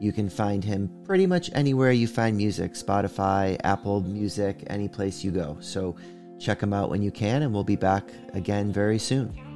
[0.00, 5.22] You can find him pretty much anywhere you find music Spotify, Apple Music, any place
[5.22, 5.58] you go.
[5.60, 5.94] So
[6.40, 9.51] check him out when you can, and we'll be back again very soon.